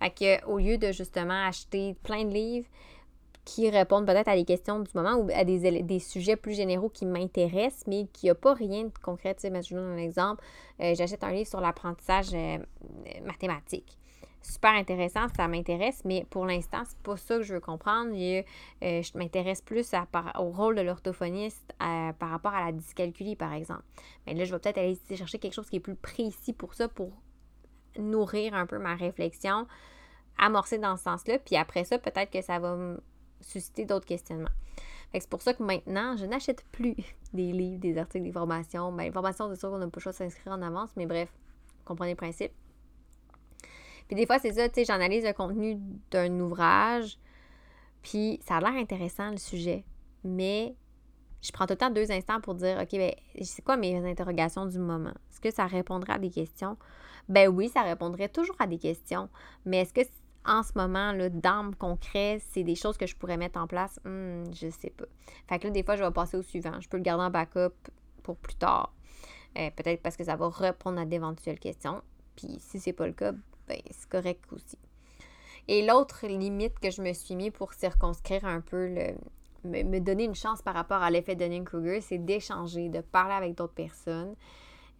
Fait 0.00 0.10
que 0.10 0.46
au 0.46 0.58
lieu 0.58 0.78
de 0.78 0.90
justement 0.90 1.46
acheter 1.46 1.94
plein 2.02 2.24
de 2.24 2.32
livres, 2.32 2.68
qui 3.44 3.68
répondent 3.68 4.06
peut-être 4.06 4.28
à 4.28 4.36
des 4.36 4.44
questions 4.44 4.78
du 4.78 4.90
moment 4.94 5.14
ou 5.14 5.28
à 5.34 5.44
des, 5.44 5.98
sujets 5.98 6.36
plus 6.36 6.54
généraux 6.54 6.88
qui 6.88 7.06
m'intéressent, 7.06 7.86
mais 7.88 8.06
qui 8.12 8.30
a 8.30 8.34
pas 8.34 8.54
rien 8.54 8.84
de 8.84 8.98
concret. 9.02 9.34
Tu 9.34 9.48
sais, 9.48 9.62
je 9.62 9.74
donne 9.74 9.92
un 9.92 9.96
exemple. 9.96 10.44
Euh, 10.80 10.94
j'achète 10.94 11.24
un 11.24 11.32
livre 11.32 11.48
sur 11.48 11.60
l'apprentissage 11.60 12.28
euh, 12.34 12.58
mathématique. 13.24 13.98
Super 14.42 14.72
intéressant, 14.72 15.28
ça 15.36 15.46
m'intéresse, 15.46 16.02
mais 16.04 16.26
pour 16.28 16.46
l'instant, 16.46 16.82
c'est 16.84 16.98
pas 16.98 17.16
ça 17.16 17.36
que 17.36 17.42
je 17.42 17.54
veux 17.54 17.60
comprendre. 17.60 18.10
Euh, 18.12 18.42
je 18.80 19.18
m'intéresse 19.18 19.62
plus 19.62 19.94
au 20.38 20.50
rôle 20.50 20.74
de 20.74 20.80
l'orthophoniste 20.80 21.72
par 21.78 22.28
rapport 22.28 22.52
à 22.52 22.66
la 22.66 22.72
dyscalculie, 22.72 23.36
par 23.36 23.52
exemple. 23.52 23.84
Mais 24.26 24.34
là, 24.34 24.44
je 24.44 24.52
vais 24.52 24.58
peut-être 24.58 24.78
aller 24.78 24.98
chercher 25.14 25.38
quelque 25.38 25.54
chose 25.54 25.70
qui 25.70 25.76
est 25.76 25.80
plus 25.80 25.94
précis 25.94 26.52
pour 26.52 26.74
ça, 26.74 26.88
pour 26.88 27.12
nourrir 27.98 28.54
un 28.54 28.66
peu 28.66 28.78
ma 28.78 28.96
réflexion, 28.96 29.66
amorcer 30.38 30.78
dans 30.78 30.96
ce 30.96 31.04
sens-là. 31.04 31.38
Puis 31.38 31.56
après 31.56 31.84
ça, 31.84 31.98
peut-être 31.98 32.30
que 32.30 32.42
ça 32.42 32.58
va 32.58 32.74
me 32.74 33.00
susciter 33.40 33.84
d'autres 33.84 34.06
questionnements. 34.06 34.50
C'est 35.14 35.28
pour 35.28 35.42
ça 35.42 35.52
que 35.52 35.62
maintenant, 35.62 36.16
je 36.16 36.24
n'achète 36.24 36.64
plus 36.72 36.96
des 37.32 37.52
livres, 37.52 37.80
des 37.80 37.98
articles, 37.98 38.24
des 38.24 38.32
formations. 38.32 38.92
Ben, 38.92 39.04
les 39.04 39.12
formations, 39.12 39.48
c'est 39.50 39.60
sûr 39.60 39.70
qu'on 39.70 39.78
n'a 39.78 39.86
pas 39.86 39.96
le 39.96 40.00
choix 40.00 40.12
de 40.12 40.16
s'inscrire 40.16 40.52
en 40.52 40.62
avance, 40.62 40.90
mais 40.96 41.06
bref, 41.06 41.32
comprenez 41.84 42.12
le 42.12 42.16
principe. 42.16 42.52
Puis 44.12 44.20
des 44.20 44.26
fois, 44.26 44.38
c'est 44.38 44.52
ça, 44.52 44.68
tu 44.68 44.74
sais, 44.74 44.84
j'analyse 44.84 45.24
le 45.24 45.32
contenu 45.32 45.78
d'un 46.10 46.38
ouvrage, 46.38 47.16
puis 48.02 48.38
ça 48.46 48.56
a 48.56 48.60
l'air 48.60 48.74
intéressant, 48.74 49.30
le 49.30 49.38
sujet, 49.38 49.86
mais 50.22 50.76
je 51.40 51.50
prends 51.50 51.64
tout 51.64 51.72
le 51.72 51.78
temps 51.78 51.88
deux 51.88 52.12
instants 52.12 52.38
pour 52.38 52.54
dire, 52.54 52.78
OK, 52.78 52.90
ben, 52.92 53.14
c'est 53.40 53.64
quoi 53.64 53.78
mes 53.78 53.96
interrogations 54.06 54.66
du 54.66 54.78
moment? 54.78 55.14
Est-ce 55.30 55.40
que 55.40 55.50
ça 55.50 55.64
répondrait 55.64 56.12
à 56.12 56.18
des 56.18 56.28
questions? 56.28 56.76
Ben 57.30 57.48
oui, 57.48 57.70
ça 57.70 57.80
répondrait 57.80 58.28
toujours 58.28 58.54
à 58.58 58.66
des 58.66 58.76
questions, 58.76 59.30
mais 59.64 59.78
est-ce 59.78 59.94
que 59.94 60.02
en 60.44 60.62
ce 60.62 60.72
moment, 60.76 61.12
là, 61.12 61.30
d'armes 61.30 61.74
concret, 61.74 62.38
c'est 62.50 62.64
des 62.64 62.74
choses 62.74 62.98
que 62.98 63.06
je 63.06 63.16
pourrais 63.16 63.38
mettre 63.38 63.58
en 63.58 63.66
place? 63.66 63.98
Hmm, 64.04 64.44
je 64.52 64.68
sais 64.68 64.90
pas. 64.90 65.06
Fait 65.48 65.58
que 65.58 65.68
là, 65.68 65.70
des 65.70 65.84
fois, 65.84 65.96
je 65.96 66.04
vais 66.04 66.10
passer 66.10 66.36
au 66.36 66.42
suivant. 66.42 66.78
Je 66.82 66.88
peux 66.90 66.98
le 66.98 67.02
garder 67.02 67.24
en 67.24 67.30
backup 67.30 67.72
pour 68.22 68.36
plus 68.36 68.56
tard. 68.56 68.92
Euh, 69.56 69.70
peut-être 69.74 70.02
parce 70.02 70.18
que 70.18 70.24
ça 70.24 70.36
va 70.36 70.50
répondre 70.50 71.00
à 71.00 71.06
d'éventuelles 71.06 71.58
questions. 71.58 72.02
Puis 72.36 72.56
si 72.58 72.78
c'est 72.78 72.92
pas 72.92 73.06
le 73.06 73.14
cas, 73.14 73.32
ben, 73.68 73.78
c'est 73.90 74.08
correct 74.08 74.44
aussi. 74.52 74.78
Et 75.68 75.86
l'autre 75.86 76.26
limite 76.26 76.78
que 76.80 76.90
je 76.90 77.02
me 77.02 77.12
suis 77.12 77.36
mis 77.36 77.50
pour 77.50 77.72
circonscrire 77.72 78.44
un 78.44 78.60
peu 78.60 78.88
le. 78.88 79.14
me, 79.64 80.00
donner 80.00 80.24
une 80.24 80.34
chance 80.34 80.60
par 80.62 80.74
rapport 80.74 81.02
à 81.02 81.10
l'effet 81.10 81.36
Dunning-Kruger, 81.36 82.00
c'est 82.00 82.18
d'échanger, 82.18 82.88
de 82.88 83.00
parler 83.00 83.34
avec 83.34 83.54
d'autres 83.54 83.74
personnes. 83.74 84.34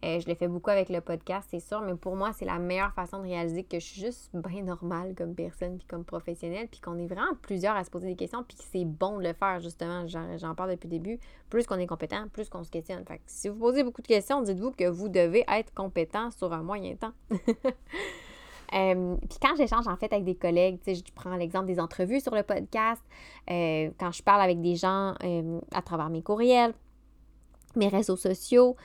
Euh, 0.03 0.19
je 0.19 0.27
l'ai 0.27 0.35
fait 0.35 0.49
beaucoup 0.49 0.69
avec 0.69 0.89
le 0.89 0.99
podcast, 0.99 1.47
c'est 1.49 1.61
sûr, 1.61 1.79
mais 1.79 1.95
pour 1.95 2.17
moi, 2.17 2.33
c'est 2.33 2.43
la 2.43 2.59
meilleure 2.59 2.93
façon 2.93 3.19
de 3.19 3.23
réaliser 3.23 3.63
que 3.63 3.79
je 3.79 3.85
suis 3.85 4.01
juste 4.01 4.31
bien 4.33 4.61
normale 4.63 5.15
comme 5.15 5.33
personne 5.33 5.77
puis 5.77 5.87
comme 5.87 6.03
professionnelle, 6.03 6.67
puis 6.69 6.81
qu'on 6.81 6.97
est 6.97 7.07
vraiment 7.07 7.35
plusieurs 7.41 7.77
à 7.77 7.85
se 7.85 7.89
poser 7.89 8.07
des 8.07 8.15
questions, 8.17 8.43
puis 8.43 8.57
que 8.57 8.63
c'est 8.69 8.83
bon 8.83 9.17
de 9.17 9.23
le 9.23 9.33
faire, 9.33 9.61
justement. 9.61 10.05
J'en 10.07 10.55
parle 10.55 10.71
depuis 10.71 10.89
le 10.89 10.99
début. 10.99 11.19
Plus 11.49 11.65
qu'on 11.65 11.77
est 11.77 11.87
compétent, 11.87 12.27
plus 12.33 12.49
qu'on 12.49 12.63
se 12.63 12.71
questionne. 12.71 13.05
Fait 13.05 13.21
si 13.27 13.47
vous 13.47 13.55
posez 13.55 13.83
beaucoup 13.83 14.01
de 14.01 14.07
questions, 14.07 14.41
dites-vous 14.41 14.71
que 14.71 14.89
vous 14.89 15.07
devez 15.07 15.45
être 15.47 15.73
compétent 15.73 16.31
sur 16.31 16.51
un 16.51 16.63
moyen 16.63 16.95
temps. 16.95 17.13
Euh, 18.73 19.15
puis 19.29 19.37
quand 19.41 19.55
j'échange 19.55 19.87
en 19.87 19.95
fait 19.95 20.11
avec 20.11 20.25
des 20.25 20.35
collègues, 20.35 20.79
tu 20.83 20.95
sais, 20.95 21.03
je 21.05 21.13
prends 21.13 21.35
l'exemple 21.35 21.67
des 21.67 21.79
entrevues 21.79 22.19
sur 22.19 22.33
le 22.33 22.43
podcast, 22.43 23.01
euh, 23.49 23.91
quand 23.99 24.11
je 24.11 24.23
parle 24.23 24.41
avec 24.41 24.61
des 24.61 24.75
gens 24.75 25.13
à 25.71 25.81
travers 25.81 26.09
mes 26.09 26.21
courriels, 26.21 26.73
mes 27.75 27.87
réseaux 27.87 28.17
sociaux, 28.17 28.75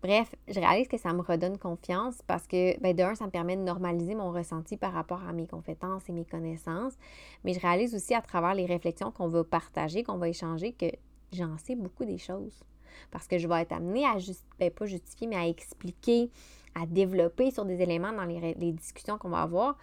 Bref, 0.00 0.32
je 0.46 0.60
réalise 0.60 0.86
que 0.86 0.96
ça 0.96 1.12
me 1.12 1.22
redonne 1.22 1.58
confiance 1.58 2.22
parce 2.28 2.46
que, 2.46 2.78
ben, 2.80 2.94
d'un, 2.94 3.16
ça 3.16 3.26
me 3.26 3.30
permet 3.30 3.56
de 3.56 3.62
normaliser 3.62 4.14
mon 4.14 4.30
ressenti 4.30 4.76
par 4.76 4.92
rapport 4.92 5.22
à 5.28 5.32
mes 5.32 5.48
compétences 5.48 6.08
et 6.08 6.12
mes 6.12 6.24
connaissances. 6.24 6.94
Mais 7.42 7.52
je 7.52 7.58
réalise 7.58 7.96
aussi 7.96 8.14
à 8.14 8.22
travers 8.22 8.54
les 8.54 8.64
réflexions 8.64 9.10
qu'on 9.10 9.26
va 9.26 9.42
partager, 9.42 10.04
qu'on 10.04 10.18
va 10.18 10.28
échanger, 10.28 10.72
que 10.72 10.86
j'en 11.32 11.58
sais 11.58 11.74
beaucoup 11.74 12.04
des 12.04 12.18
choses. 12.18 12.62
Parce 13.10 13.26
que 13.26 13.38
je 13.38 13.48
vais 13.48 13.62
être 13.62 13.72
amenée 13.72 14.04
à, 14.04 14.16
ben, 14.58 14.70
pas 14.70 14.86
justifier, 14.86 15.26
mais 15.26 15.36
à 15.36 15.46
expliquer, 15.46 16.30
à 16.74 16.86
développer 16.86 17.50
sur 17.50 17.64
des 17.64 17.80
éléments 17.80 18.12
dans 18.12 18.24
les, 18.24 18.54
les 18.54 18.72
discussions 18.72 19.18
qu'on 19.18 19.30
va 19.30 19.42
avoir. 19.42 19.76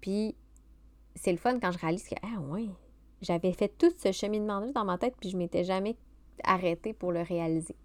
Puis, 0.00 0.34
c'est 1.14 1.32
le 1.32 1.38
fun 1.38 1.58
quand 1.58 1.72
je 1.72 1.78
réalise 1.78 2.08
que, 2.08 2.14
ah 2.22 2.40
ouais, 2.40 2.68
j'avais 3.22 3.52
fait 3.52 3.72
tout 3.76 3.92
ce 3.96 4.12
cheminement-là 4.12 4.72
dans 4.72 4.84
ma 4.84 4.98
tête, 4.98 5.14
puis 5.20 5.30
je 5.30 5.36
m'étais 5.36 5.64
jamais 5.64 5.96
arrêtée 6.44 6.92
pour 6.92 7.12
le 7.12 7.22
réaliser. 7.22 7.76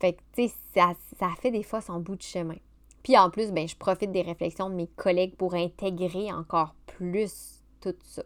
Fait 0.00 0.14
que, 0.14 0.20
tu 0.32 0.48
sais, 0.48 0.54
ça, 0.74 0.92
ça 1.18 1.30
fait 1.40 1.50
des 1.50 1.62
fois 1.62 1.80
son 1.80 2.00
bout 2.00 2.16
de 2.16 2.22
chemin. 2.22 2.56
Puis 3.02 3.16
en 3.16 3.30
plus, 3.30 3.52
ben, 3.52 3.66
je 3.66 3.76
profite 3.76 4.12
des 4.12 4.22
réflexions 4.22 4.70
de 4.70 4.74
mes 4.74 4.86
collègues 4.86 5.34
pour 5.36 5.54
intégrer 5.54 6.32
encore 6.32 6.74
plus 6.86 7.62
tout 7.80 7.94
ça. 8.02 8.22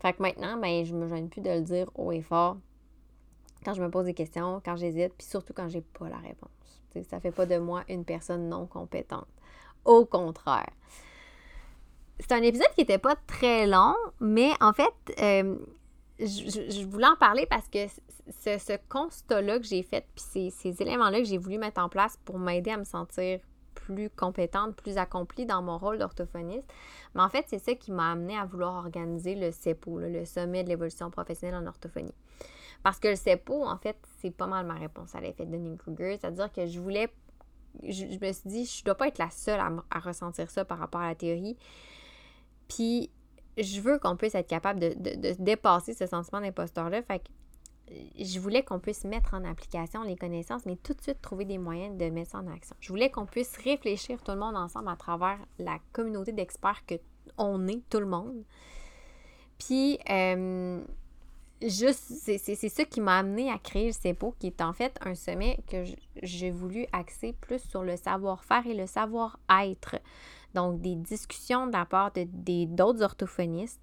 Fait 0.00 0.12
que 0.12 0.22
maintenant, 0.22 0.58
ben, 0.58 0.84
je 0.84 0.94
me 0.94 1.08
gêne 1.08 1.28
plus 1.28 1.40
de 1.40 1.50
le 1.50 1.62
dire 1.62 1.90
haut 1.94 2.12
et 2.12 2.22
fort 2.22 2.58
quand 3.64 3.74
je 3.74 3.82
me 3.82 3.90
pose 3.90 4.04
des 4.04 4.14
questions, 4.14 4.60
quand 4.64 4.76
j'hésite, 4.76 5.14
puis 5.16 5.26
surtout 5.26 5.52
quand 5.52 5.68
j'ai 5.68 5.80
pas 5.80 6.08
la 6.08 6.18
réponse. 6.18 6.50
Ça 6.92 7.00
ça 7.02 7.20
fait 7.20 7.32
pas 7.32 7.46
de 7.46 7.58
moi 7.58 7.82
une 7.88 8.04
personne 8.04 8.48
non 8.48 8.66
compétente. 8.66 9.26
Au 9.84 10.04
contraire. 10.04 10.70
C'est 12.20 12.32
un 12.32 12.42
épisode 12.42 12.70
qui 12.74 12.82
n'était 12.82 12.98
pas 12.98 13.16
très 13.26 13.66
long, 13.66 13.94
mais 14.20 14.50
en 14.60 14.72
fait, 14.72 14.94
euh, 15.20 15.56
je, 16.20 16.86
voulais 16.86 17.08
en 17.08 17.16
parler 17.16 17.46
parce 17.46 17.68
que 17.68 17.88
ce, 17.88 18.78
constat-là 18.88 19.58
que 19.58 19.64
j'ai 19.64 19.82
fait, 19.82 20.06
puis 20.14 20.50
ces, 20.50 20.82
éléments-là 20.82 21.18
que 21.18 21.24
j'ai 21.24 21.38
voulu 21.38 21.58
mettre 21.58 21.80
en 21.80 21.88
place 21.88 22.18
pour 22.24 22.38
m'aider 22.38 22.70
à 22.70 22.76
me 22.76 22.84
sentir 22.84 23.40
plus 23.74 24.08
compétente, 24.08 24.76
plus 24.76 24.96
accomplie 24.96 25.44
dans 25.44 25.60
mon 25.60 25.76
rôle 25.76 25.98
d'orthophoniste. 25.98 26.72
Mais 27.14 27.22
en 27.22 27.28
fait, 27.28 27.44
c'est 27.48 27.58
ça 27.58 27.74
qui 27.74 27.90
m'a 27.90 28.12
amené 28.12 28.38
à 28.38 28.44
vouloir 28.44 28.76
organiser 28.76 29.34
le 29.34 29.50
CEPO, 29.50 29.98
le 29.98 30.24
Sommet 30.24 30.62
de 30.62 30.68
l'évolution 30.68 31.10
professionnelle 31.10 31.60
en 31.60 31.66
orthophonie. 31.66 32.14
Parce 32.84 33.00
que 33.00 33.08
le 33.08 33.16
CEPO, 33.16 33.64
en 33.64 33.78
fait, 33.78 33.96
c'est 34.20 34.30
pas 34.30 34.46
mal 34.46 34.66
ma 34.66 34.74
réponse 34.74 35.14
à 35.14 35.20
l'effet 35.20 35.46
de 35.46 35.52
Dunning-Kruger. 35.52 36.18
C'est-à-dire 36.20 36.52
que 36.52 36.66
je 36.66 36.78
voulais. 36.78 37.08
Je, 37.82 38.04
me 38.04 38.32
suis 38.32 38.48
dit, 38.48 38.66
je 38.66 38.84
dois 38.84 38.94
pas 38.94 39.08
être 39.08 39.18
la 39.18 39.30
seule 39.30 39.58
à, 39.58 39.98
ressentir 39.98 40.50
ça 40.50 40.66
par 40.66 40.78
rapport 40.78 41.00
à 41.00 41.08
la 41.08 41.14
théorie. 41.14 41.56
Puis 42.68 43.10
je 43.56 43.80
veux 43.80 43.98
qu'on 43.98 44.16
puisse 44.16 44.34
être 44.34 44.46
capable 44.46 44.80
de, 44.80 45.34
dépasser 45.38 45.94
ce 45.94 46.06
sentiment 46.06 46.42
d'imposteur-là. 46.42 47.02
Fait 47.02 47.20
que 47.20 47.24
euh, 47.90 47.94
je 48.18 48.38
voulais 48.38 48.62
qu'on 48.62 48.78
puisse 48.78 49.04
mettre 49.04 49.32
en 49.32 49.44
application 49.44 50.02
les 50.02 50.16
connaissances, 50.16 50.66
mais 50.66 50.76
tout 50.76 50.92
de 50.92 51.00
suite 51.00 51.22
trouver 51.22 51.46
des 51.46 51.58
moyens 51.58 51.96
de 51.96 52.10
mettre 52.10 52.32
ça 52.32 52.38
en 52.38 52.52
action. 52.52 52.76
Je 52.80 52.90
voulais 52.90 53.10
qu'on 53.10 53.24
puisse 53.24 53.56
réfléchir 53.56 54.22
tout 54.22 54.32
le 54.32 54.38
monde 54.38 54.56
ensemble 54.56 54.90
à 54.90 54.96
travers 54.96 55.38
la 55.58 55.78
communauté 55.92 56.32
d'experts 56.32 56.84
que 56.86 56.96
on 57.38 57.66
est, 57.66 57.82
tout 57.88 58.00
le 58.00 58.06
monde. 58.06 58.44
Puis, 59.58 59.98
euh, 60.10 60.84
juste, 61.68 62.12
c'est 62.22 62.68
ça 62.68 62.84
qui 62.84 63.00
m'a 63.00 63.18
amené 63.18 63.50
à 63.50 63.58
créer 63.58 63.86
le 63.86 63.92
CEPO, 63.92 64.34
qui 64.38 64.48
est 64.48 64.60
en 64.60 64.72
fait 64.72 64.96
un 65.00 65.14
sommet 65.14 65.58
que 65.66 65.84
j'ai 66.22 66.50
voulu 66.50 66.86
axer 66.92 67.34
plus 67.40 67.60
sur 67.60 67.82
le 67.82 67.96
savoir-faire 67.96 68.66
et 68.66 68.74
le 68.74 68.86
savoir-être. 68.86 69.96
Donc, 70.54 70.80
des 70.80 70.94
discussions 70.94 71.66
de 71.66 71.72
la 71.72 71.84
part 71.84 72.12
d'autres 72.14 73.02
orthophonistes. 73.02 73.80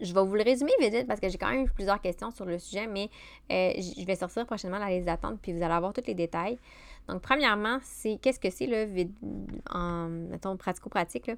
Je 0.00 0.14
vais 0.14 0.24
vous 0.24 0.34
le 0.34 0.42
résumer 0.42 0.72
vite, 0.80 1.06
parce 1.06 1.20
que 1.20 1.28
j'ai 1.28 1.36
quand 1.36 1.50
même 1.50 1.66
eu 1.66 1.70
plusieurs 1.70 2.00
questions 2.00 2.30
sur 2.30 2.46
le 2.46 2.58
sujet, 2.58 2.86
mais 2.86 3.10
euh, 3.52 3.72
je 3.76 4.06
vais 4.06 4.16
sortir 4.16 4.46
prochainement 4.46 4.78
la 4.78 4.88
liste 4.88 5.04
d'attente 5.04 5.38
puis 5.42 5.52
vous 5.52 5.62
allez 5.62 5.74
avoir 5.74 5.92
tous 5.92 6.06
les 6.06 6.14
détails. 6.14 6.58
Donc, 7.08 7.20
premièrement, 7.20 7.78
c'est 7.82 8.18
qu'est-ce 8.22 8.40
que 8.40 8.50
c'est 8.50 8.66
le 8.66 8.86
en, 9.70 10.08
mettons, 10.08 10.56
pratico-pratique. 10.56 11.30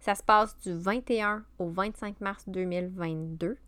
Ça 0.00 0.14
se 0.14 0.22
passe 0.22 0.58
du 0.60 0.72
21 0.72 1.44
au 1.58 1.68
25 1.68 2.20
mars 2.20 2.44
2022. 2.46 3.58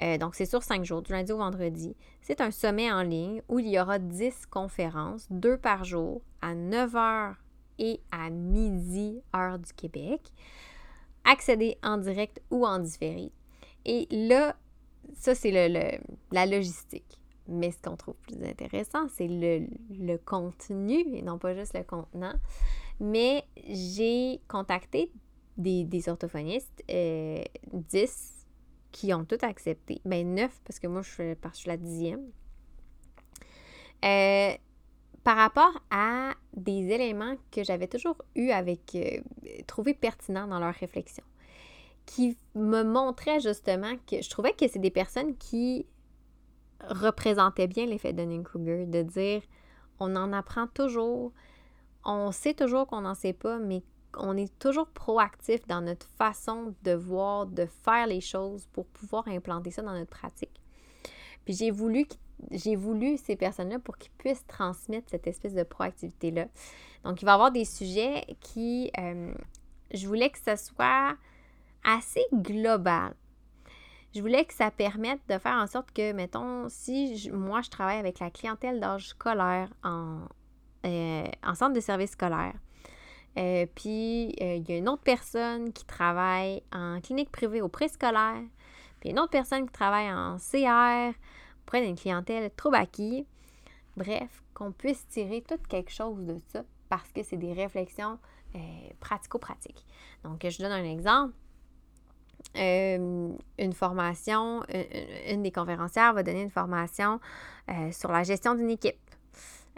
Euh, 0.00 0.16
donc, 0.16 0.34
c'est 0.34 0.46
sur 0.46 0.62
cinq 0.62 0.84
jours, 0.84 1.02
du 1.02 1.12
lundi 1.12 1.32
au 1.32 1.38
vendredi. 1.38 1.94
C'est 2.22 2.40
un 2.40 2.50
sommet 2.50 2.90
en 2.90 3.02
ligne 3.02 3.42
où 3.48 3.58
il 3.58 3.68
y 3.68 3.78
aura 3.78 3.98
10 3.98 4.46
conférences, 4.46 5.26
deux 5.30 5.58
par 5.58 5.84
jour, 5.84 6.22
à 6.40 6.54
9 6.54 6.92
h 6.94 7.34
et 7.78 8.00
à 8.10 8.30
midi, 8.30 9.20
heure 9.36 9.58
du 9.58 9.72
Québec. 9.74 10.32
Accéder 11.24 11.76
en 11.82 11.98
direct 11.98 12.40
ou 12.50 12.66
en 12.66 12.78
différé. 12.78 13.30
Et 13.84 14.06
là, 14.10 14.56
ça, 15.14 15.34
c'est 15.34 15.50
le, 15.52 15.98
la 16.30 16.46
logistique. 16.46 17.18
Mais 17.48 17.70
ce 17.70 17.78
qu'on 17.82 17.96
trouve 17.96 18.14
plus 18.14 18.42
intéressant, 18.44 19.08
c'est 19.08 19.28
le, 19.28 20.16
contenu 20.18 21.04
et 21.14 21.22
non 21.22 21.38
pas 21.38 21.54
juste 21.54 21.74
le 21.74 21.82
contenant. 21.82 22.34
Mais 23.00 23.44
j'ai 23.68 24.40
contacté 24.48 25.10
des, 25.56 26.08
orthophonistes, 26.08 26.82
10 26.88 26.92
euh, 26.94 27.42
qui 28.92 29.12
ont 29.12 29.24
tout 29.24 29.38
accepté. 29.42 30.00
Ben 30.04 30.34
9 30.34 30.60
parce 30.64 30.78
que 30.78 30.86
moi 30.86 31.02
je 31.02 31.10
suis, 31.10 31.66
la 31.66 31.76
dixième. 31.76 32.30
Euh, 34.04 34.52
par 35.24 35.36
rapport 35.36 35.80
à 35.90 36.34
des 36.54 36.90
éléments 36.90 37.36
que 37.50 37.62
j'avais 37.62 37.86
toujours 37.86 38.16
eu 38.34 38.50
avec, 38.50 38.94
euh, 38.94 39.20
trouvé 39.66 39.94
pertinents 39.94 40.46
dans 40.46 40.58
leur 40.58 40.74
réflexion, 40.74 41.24
qui 42.06 42.36
me 42.54 42.82
montraient 42.82 43.40
justement 43.40 43.94
que 44.10 44.20
je 44.20 44.28
trouvais 44.28 44.52
que 44.52 44.66
c'est 44.66 44.80
des 44.80 44.90
personnes 44.90 45.36
qui 45.36 45.86
représentaient 46.88 47.68
bien 47.68 47.86
l'effet 47.86 48.12
Dunning-Kruger, 48.12 48.86
de 48.86 49.02
dire 49.02 49.42
on 50.00 50.16
en 50.16 50.32
apprend 50.32 50.66
toujours, 50.66 51.32
on 52.04 52.32
sait 52.32 52.54
toujours 52.54 52.88
qu'on 52.88 53.02
n'en 53.02 53.14
sait 53.14 53.32
pas, 53.32 53.58
mais 53.58 53.82
on 54.16 54.36
est 54.36 54.58
toujours 54.58 54.88
proactif 54.88 55.66
dans 55.66 55.80
notre 55.80 56.06
façon 56.06 56.74
de 56.82 56.92
voir, 56.92 57.46
de 57.46 57.66
faire 57.84 58.06
les 58.06 58.20
choses 58.20 58.66
pour 58.72 58.86
pouvoir 58.86 59.26
implanter 59.28 59.70
ça 59.70 59.82
dans 59.82 59.92
notre 59.92 60.10
pratique. 60.10 60.60
Puis 61.44 61.54
j'ai 61.54 61.70
voulu, 61.70 62.06
j'ai 62.50 62.76
voulu 62.76 63.16
ces 63.16 63.36
personnes-là 63.36 63.78
pour 63.78 63.96
qu'ils 63.98 64.12
puissent 64.12 64.46
transmettre 64.46 65.10
cette 65.10 65.26
espèce 65.26 65.54
de 65.54 65.62
proactivité-là. 65.62 66.46
Donc, 67.04 67.20
il 67.20 67.24
va 67.24 67.32
y 67.32 67.34
avoir 67.34 67.50
des 67.50 67.64
sujets 67.64 68.24
qui, 68.40 68.90
euh, 68.98 69.32
je 69.92 70.06
voulais 70.06 70.30
que 70.30 70.38
ce 70.38 70.56
soit 70.56 71.16
assez 71.84 72.24
global. 72.32 73.14
Je 74.14 74.20
voulais 74.20 74.44
que 74.44 74.54
ça 74.54 74.70
permette 74.70 75.20
de 75.28 75.38
faire 75.38 75.56
en 75.56 75.66
sorte 75.66 75.90
que, 75.92 76.12
mettons, 76.12 76.68
si 76.68 77.30
moi 77.32 77.62
je 77.62 77.70
travaille 77.70 77.98
avec 77.98 78.18
la 78.20 78.30
clientèle 78.30 78.78
d'âge 78.78 79.08
scolaire 79.08 79.72
en, 79.82 80.20
euh, 80.84 81.24
en 81.42 81.54
centre 81.54 81.72
de 81.72 81.80
service 81.80 82.10
scolaire, 82.10 82.54
euh, 83.38 83.66
puis, 83.74 84.34
euh, 84.40 84.56
il 84.56 84.68
y 84.68 84.72
a 84.72 84.76
une 84.76 84.88
autre 84.88 85.02
personne 85.02 85.72
qui 85.72 85.84
travaille 85.84 86.62
en 86.72 87.00
clinique 87.00 87.30
privée 87.30 87.62
au 87.62 87.68
préscolaire. 87.68 88.42
Puis, 89.00 89.10
une 89.10 89.18
autre 89.18 89.30
personne 89.30 89.66
qui 89.66 89.72
travaille 89.72 90.10
en 90.12 90.36
CR 90.36 91.16
auprès 91.62 91.84
d'une 91.84 91.96
clientèle 91.96 92.50
trop 92.56 92.74
acquis. 92.74 93.26
Bref, 93.96 94.42
qu'on 94.54 94.72
puisse 94.72 95.06
tirer 95.08 95.42
tout 95.46 95.58
quelque 95.68 95.90
chose 95.90 96.24
de 96.26 96.36
ça 96.48 96.62
parce 96.88 97.10
que 97.12 97.22
c'est 97.22 97.36
des 97.36 97.52
réflexions 97.52 98.18
euh, 98.54 98.58
pratico-pratiques. 99.00 99.86
Donc, 100.24 100.46
je 100.46 100.58
donne 100.58 100.72
un 100.72 100.84
exemple. 100.84 101.34
une 102.54 103.72
formation, 103.72 104.62
une, 105.26 105.42
des 105.42 105.52
conférencières 105.52 106.12
va 106.12 106.22
donner 106.22 106.42
une 106.42 106.50
formation 106.50 107.18
sur 107.92 108.12
la 108.12 108.24
gestion 108.24 108.54
d'une 108.54 108.70
équipe. 108.70 108.98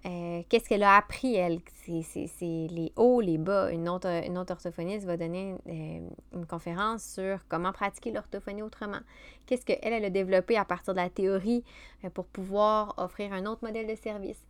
Euh, 0.06 0.42
qu'est-ce 0.48 0.68
qu'elle 0.68 0.82
a 0.82 0.96
appris, 0.96 1.34
elle? 1.34 1.60
C'est 1.86 2.68
les 2.70 2.92
hauts, 2.96 3.20
les 3.20 3.38
bas. 3.38 3.72
Une 3.72 3.88
autre, 3.88 4.08
une 4.08 4.36
autre 4.36 4.52
orthophoniste 4.52 5.06
va 5.06 5.16
donner 5.16 5.54
euh, 5.66 6.08
une 6.34 6.46
conférence 6.46 7.02
sur 7.02 7.38
comment 7.48 7.72
pratiquer 7.72 8.12
l'orthophonie 8.12 8.62
autrement. 8.62 9.00
Qu'est-ce 9.46 9.64
qu'elle, 9.64 9.78
elle 9.82 10.04
a 10.04 10.10
développé 10.10 10.58
à 10.58 10.64
partir 10.64 10.92
de 10.92 11.00
la 11.00 11.08
théorie 11.08 11.64
euh, 12.04 12.10
pour 12.10 12.26
pouvoir 12.26 12.94
offrir 12.98 13.32
un 13.32 13.46
autre 13.46 13.64
modèle 13.64 13.86
de 13.86 13.94
service? 13.94 14.42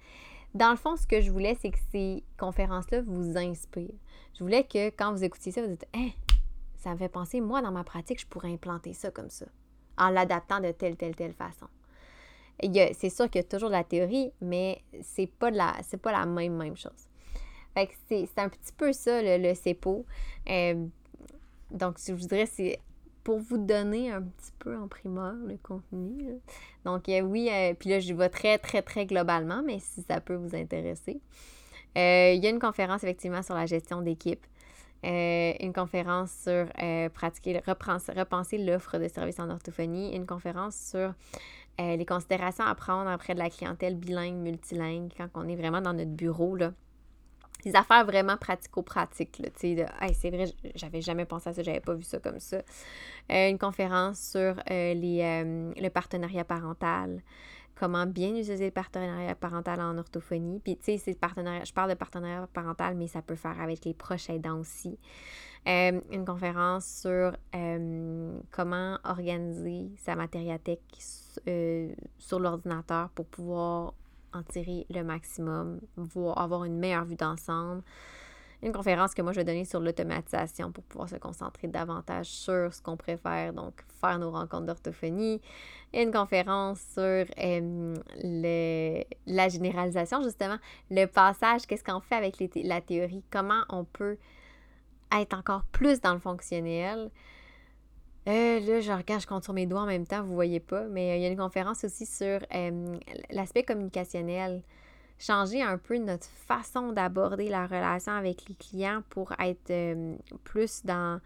Dans 0.54 0.70
le 0.70 0.76
fond, 0.76 0.96
ce 0.96 1.06
que 1.06 1.20
je 1.20 1.30
voulais, 1.30 1.56
c'est 1.60 1.70
que 1.70 1.78
ces 1.92 2.24
conférences-là 2.38 3.02
vous 3.02 3.36
inspirent. 3.36 3.94
Je 4.34 4.42
voulais 4.42 4.64
que 4.64 4.88
quand 4.90 5.12
vous 5.12 5.22
écoutiez 5.22 5.52
ça, 5.52 5.62
vous 5.62 5.68
dites 5.68 5.86
hein, 5.94 6.10
ça 6.76 6.90
me 6.90 6.96
fait 6.96 7.08
penser, 7.08 7.40
moi, 7.40 7.62
dans 7.62 7.72
ma 7.72 7.84
pratique, 7.84 8.20
je 8.20 8.26
pourrais 8.26 8.52
implanter 8.52 8.92
ça 8.92 9.10
comme 9.10 9.30
ça, 9.30 9.46
en 9.98 10.10
l'adaptant 10.10 10.60
de 10.60 10.70
telle, 10.72 10.96
telle, 10.96 11.16
telle 11.16 11.32
façon 11.32 11.66
c'est 12.62 13.10
sûr 13.10 13.30
qu'il 13.30 13.40
y 13.40 13.44
a 13.44 13.48
toujours 13.48 13.68
de 13.68 13.74
la 13.74 13.84
théorie, 13.84 14.32
mais 14.40 14.82
c'est 15.02 15.26
pas 15.26 15.50
la, 15.50 15.74
c'est 15.82 16.00
pas 16.00 16.12
la 16.12 16.26
même, 16.26 16.56
même 16.56 16.76
chose. 16.76 17.08
Fait 17.74 17.88
que 17.88 17.92
c'est, 18.08 18.28
un 18.38 18.48
petit 18.48 18.72
peu 18.76 18.92
ça, 18.92 19.20
le, 19.20 19.54
CEPO. 19.54 20.06
Euh, 20.48 20.86
donc, 21.72 21.96
je 22.06 22.12
vous 22.12 22.26
dirais, 22.26 22.46
c'est 22.46 22.78
pour 23.24 23.40
vous 23.40 23.58
donner 23.58 24.12
un 24.12 24.22
petit 24.22 24.52
peu 24.60 24.76
en 24.76 24.86
primeur 24.86 25.34
le 25.34 25.56
contenu. 25.56 26.38
Donc, 26.84 27.08
euh, 27.08 27.20
oui, 27.20 27.48
euh, 27.50 27.74
puis 27.74 27.90
là, 27.90 27.98
je 27.98 28.14
vais 28.14 28.28
très, 28.28 28.58
très, 28.58 28.82
très 28.82 29.06
globalement, 29.06 29.62
mais 29.64 29.80
si 29.80 30.02
ça 30.02 30.20
peut 30.20 30.36
vous 30.36 30.54
intéresser. 30.54 31.20
il 31.96 32.40
y 32.42 32.46
a 32.46 32.50
une 32.50 32.60
conférence, 32.60 33.02
effectivement, 33.02 33.42
sur 33.42 33.54
la 33.56 33.66
gestion 33.66 34.02
d'équipe. 34.02 34.46
une 35.02 35.72
conférence 35.72 36.30
sur 36.44 36.68
pratiquer, 37.12 37.60
repenser 37.66 38.58
l'offre 38.58 38.98
de 38.98 39.08
services 39.08 39.40
en 39.40 39.50
orthophonie, 39.50 40.14
une 40.14 40.26
conférence 40.26 40.76
sur 40.76 41.12
euh, 41.80 41.96
les 41.96 42.06
considérations 42.06 42.64
à 42.64 42.74
prendre 42.74 43.12
auprès 43.12 43.34
de 43.34 43.38
la 43.38 43.50
clientèle 43.50 43.96
bilingue, 43.96 44.36
multilingue, 44.36 45.12
quand 45.16 45.28
on 45.34 45.48
est 45.48 45.56
vraiment 45.56 45.80
dans 45.80 45.92
notre 45.92 46.12
bureau, 46.12 46.54
là. 46.56 46.72
Des 47.64 47.74
affaires 47.74 48.04
vraiment 48.04 48.36
pratico-pratiques, 48.36 49.40
tu 49.40 49.50
sais, 49.56 49.74
de 49.74 49.84
c'est 50.12 50.30
vrai, 50.30 50.44
j'avais 50.74 51.00
jamais 51.00 51.24
pensé 51.24 51.48
à 51.48 51.54
ça, 51.54 51.62
j'avais 51.62 51.80
pas 51.80 51.94
vu 51.94 52.02
ça 52.02 52.18
comme 52.18 52.38
ça. 52.38 52.58
Euh, 53.32 53.48
une 53.48 53.58
conférence 53.58 54.20
sur 54.20 54.54
euh, 54.70 54.94
les, 54.94 55.72
le 55.74 55.88
partenariat 55.88 56.44
parental, 56.44 57.22
comment 57.74 58.04
bien 58.04 58.30
utiliser 58.30 58.66
le 58.66 58.70
partenariat 58.70 59.34
parental 59.34 59.80
en 59.80 59.96
orthophonie. 59.96 60.60
Puis, 60.60 60.76
tu 60.76 60.98
sais, 60.98 61.12
je 61.12 61.72
parle 61.72 61.90
de 61.90 61.94
partenariat 61.94 62.46
parental, 62.52 62.96
mais 62.96 63.06
ça 63.06 63.22
peut 63.22 63.34
faire 63.34 63.58
avec 63.58 63.86
les 63.86 63.94
proches 63.94 64.28
aidants 64.28 64.58
aussi. 64.58 64.98
Une 65.66 66.24
conférence 66.26 66.84
sur 66.86 67.34
comment 68.50 68.98
organiser 69.04 69.90
sa 69.96 70.16
matériathèque 70.16 70.82
euh, 71.48 71.92
sur 72.18 72.38
l'ordinateur 72.40 73.10
pour 73.10 73.26
pouvoir 73.26 73.94
en 74.32 74.42
tirer 74.42 74.86
le 74.90 75.02
maximum, 75.02 75.80
voir, 75.96 76.38
avoir 76.38 76.64
une 76.64 76.78
meilleure 76.78 77.04
vue 77.04 77.16
d'ensemble. 77.16 77.82
Une 78.62 78.72
conférence 78.72 79.14
que 79.14 79.20
moi 79.20 79.32
je 79.32 79.40
vais 79.40 79.44
donner 79.44 79.66
sur 79.66 79.78
l'automatisation 79.78 80.72
pour 80.72 80.82
pouvoir 80.84 81.08
se 81.08 81.16
concentrer 81.16 81.68
davantage 81.68 82.26
sur 82.26 82.72
ce 82.72 82.80
qu'on 82.80 82.96
préfère, 82.96 83.52
donc 83.52 83.74
faire 84.00 84.18
nos 84.18 84.30
rencontres 84.30 84.66
d'orthophonie. 84.66 85.40
Une 85.92 86.10
conférence 86.10 86.80
sur 86.94 87.26
le, 87.36 89.04
la 89.26 89.48
généralisation, 89.48 90.22
justement, 90.22 90.56
le 90.90 91.04
passage, 91.04 91.66
qu'est-ce 91.66 91.84
qu'on 91.84 92.00
fait 92.00 92.14
avec 92.14 92.42
la 92.56 92.80
théorie, 92.80 93.22
comment 93.30 93.62
on 93.68 93.84
peut 93.84 94.16
être 95.12 95.34
encore 95.36 95.64
plus 95.64 96.00
dans 96.00 96.14
le 96.14 96.20
fonctionnel? 96.20 97.10
Euh, 98.26 98.60
là, 98.60 98.80
je 98.80 98.92
regarde, 98.92 99.20
je 99.20 99.26
compte 99.26 99.44
sur 99.44 99.52
mes 99.52 99.66
doigts 99.66 99.82
en 99.82 99.86
même 99.86 100.06
temps, 100.06 100.22
vous 100.22 100.34
voyez 100.34 100.60
pas, 100.60 100.84
mais 100.84 101.12
euh, 101.12 101.16
il 101.16 101.22
y 101.22 101.26
a 101.26 101.28
une 101.28 101.36
conférence 101.36 101.84
aussi 101.84 102.06
sur 102.06 102.40
l'aspect 103.30 103.62
communicationnel. 103.62 104.62
Changer 105.18 105.62
un 105.62 105.78
peu 105.78 105.96
notre 105.98 106.26
façon 106.26 106.92
d'aborder 106.92 107.48
la 107.48 107.66
relation 107.66 108.12
avec 108.12 108.48
les 108.48 108.54
clients 108.54 109.02
pour 109.10 109.32
être 109.38 109.72
plus 110.42 110.84
dans. 110.84 111.20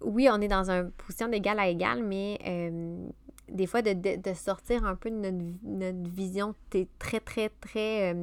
Oui, 0.00 0.28
on 0.30 0.40
est 0.40 0.48
dans 0.48 0.70
une 0.70 0.90
position 0.92 1.28
d'égal 1.28 1.58
à 1.58 1.66
égal, 1.66 2.04
mais 2.04 2.38
des 3.48 3.66
fois 3.66 3.82
de, 3.82 4.34
sortir 4.34 4.84
un 4.84 4.94
peu 4.94 5.10
de 5.10 5.16
notre, 5.16 5.44
notre 5.64 6.10
vision 6.10 6.54
très, 6.98 7.20
très, 7.20 7.48
très 7.48 8.14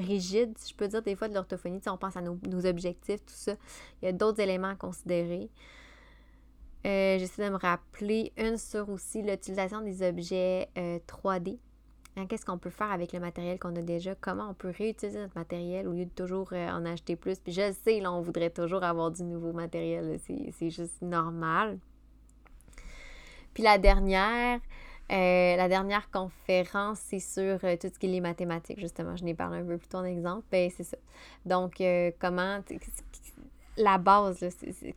rigide, 0.00 0.56
je 0.66 0.74
peux 0.74 0.88
dire, 0.88 1.02
des 1.02 1.14
fois 1.14 1.28
de 1.28 1.34
l'orthophonie. 1.34 1.80
On 1.86 1.96
pense 1.96 2.16
à 2.16 2.20
nos, 2.20 2.66
objectifs, 2.66 3.20
tout 3.20 3.34
ça. 3.34 3.54
Il 4.02 4.06
y 4.06 4.08
a 4.08 4.12
d'autres 4.12 4.40
éléments 4.40 4.70
à 4.70 4.74
considérer. 4.74 5.50
Euh, 6.86 7.18
j'essaie 7.18 7.44
de 7.44 7.50
me 7.50 7.58
rappeler 7.58 8.32
une 8.38 8.56
sur 8.56 8.88
aussi 8.88 9.22
l'utilisation 9.22 9.82
des 9.82 10.02
objets 10.02 10.68
3D. 10.76 11.50
Euh, 11.50 11.56
hein, 12.16 12.26
qu'est-ce 12.26 12.46
qu'on 12.46 12.56
peut 12.56 12.70
faire 12.70 12.90
avec 12.90 13.12
le 13.12 13.20
matériel 13.20 13.58
qu'on 13.58 13.76
a 13.76 13.82
déjà? 13.82 14.14
Comment 14.14 14.48
on 14.50 14.54
peut 14.54 14.72
réutiliser 14.76 15.18
notre 15.18 15.36
matériel 15.36 15.86
au 15.86 15.92
lieu 15.92 16.06
de 16.06 16.10
toujours 16.10 16.48
euh, 16.52 16.70
en 16.70 16.86
acheter 16.86 17.16
plus? 17.16 17.38
Puis 17.38 17.52
je 17.52 17.72
sais, 17.84 18.00
là, 18.00 18.12
on 18.12 18.22
voudrait 18.22 18.50
toujours 18.50 18.82
avoir 18.82 19.10
du 19.10 19.24
nouveau 19.24 19.52
matériel. 19.52 20.18
C'est 20.26 20.70
juste 20.70 21.02
normal. 21.02 21.78
Puis 23.52 23.62
la 23.62 23.76
dernière, 23.76 24.60
la 25.10 25.68
dernière 25.68 26.10
conférence, 26.10 27.00
c'est 27.00 27.18
sur 27.18 27.58
tout 27.58 27.88
ce 27.92 27.98
qui 27.98 28.06
est 28.06 28.10
les 28.10 28.20
mathématiques, 28.20 28.78
justement. 28.78 29.16
Je 29.16 29.24
n'ai 29.24 29.34
parlé 29.34 29.58
un 29.58 29.64
peu 29.64 29.76
plus 29.76 29.88
tôt 29.88 29.98
en 29.98 30.04
exemple. 30.04 30.46
Ben, 30.50 30.70
c'est 30.74 30.84
ça. 30.84 30.96
Donc, 31.44 31.82
comment. 32.20 32.60
La 33.76 33.98
base, 33.98 34.44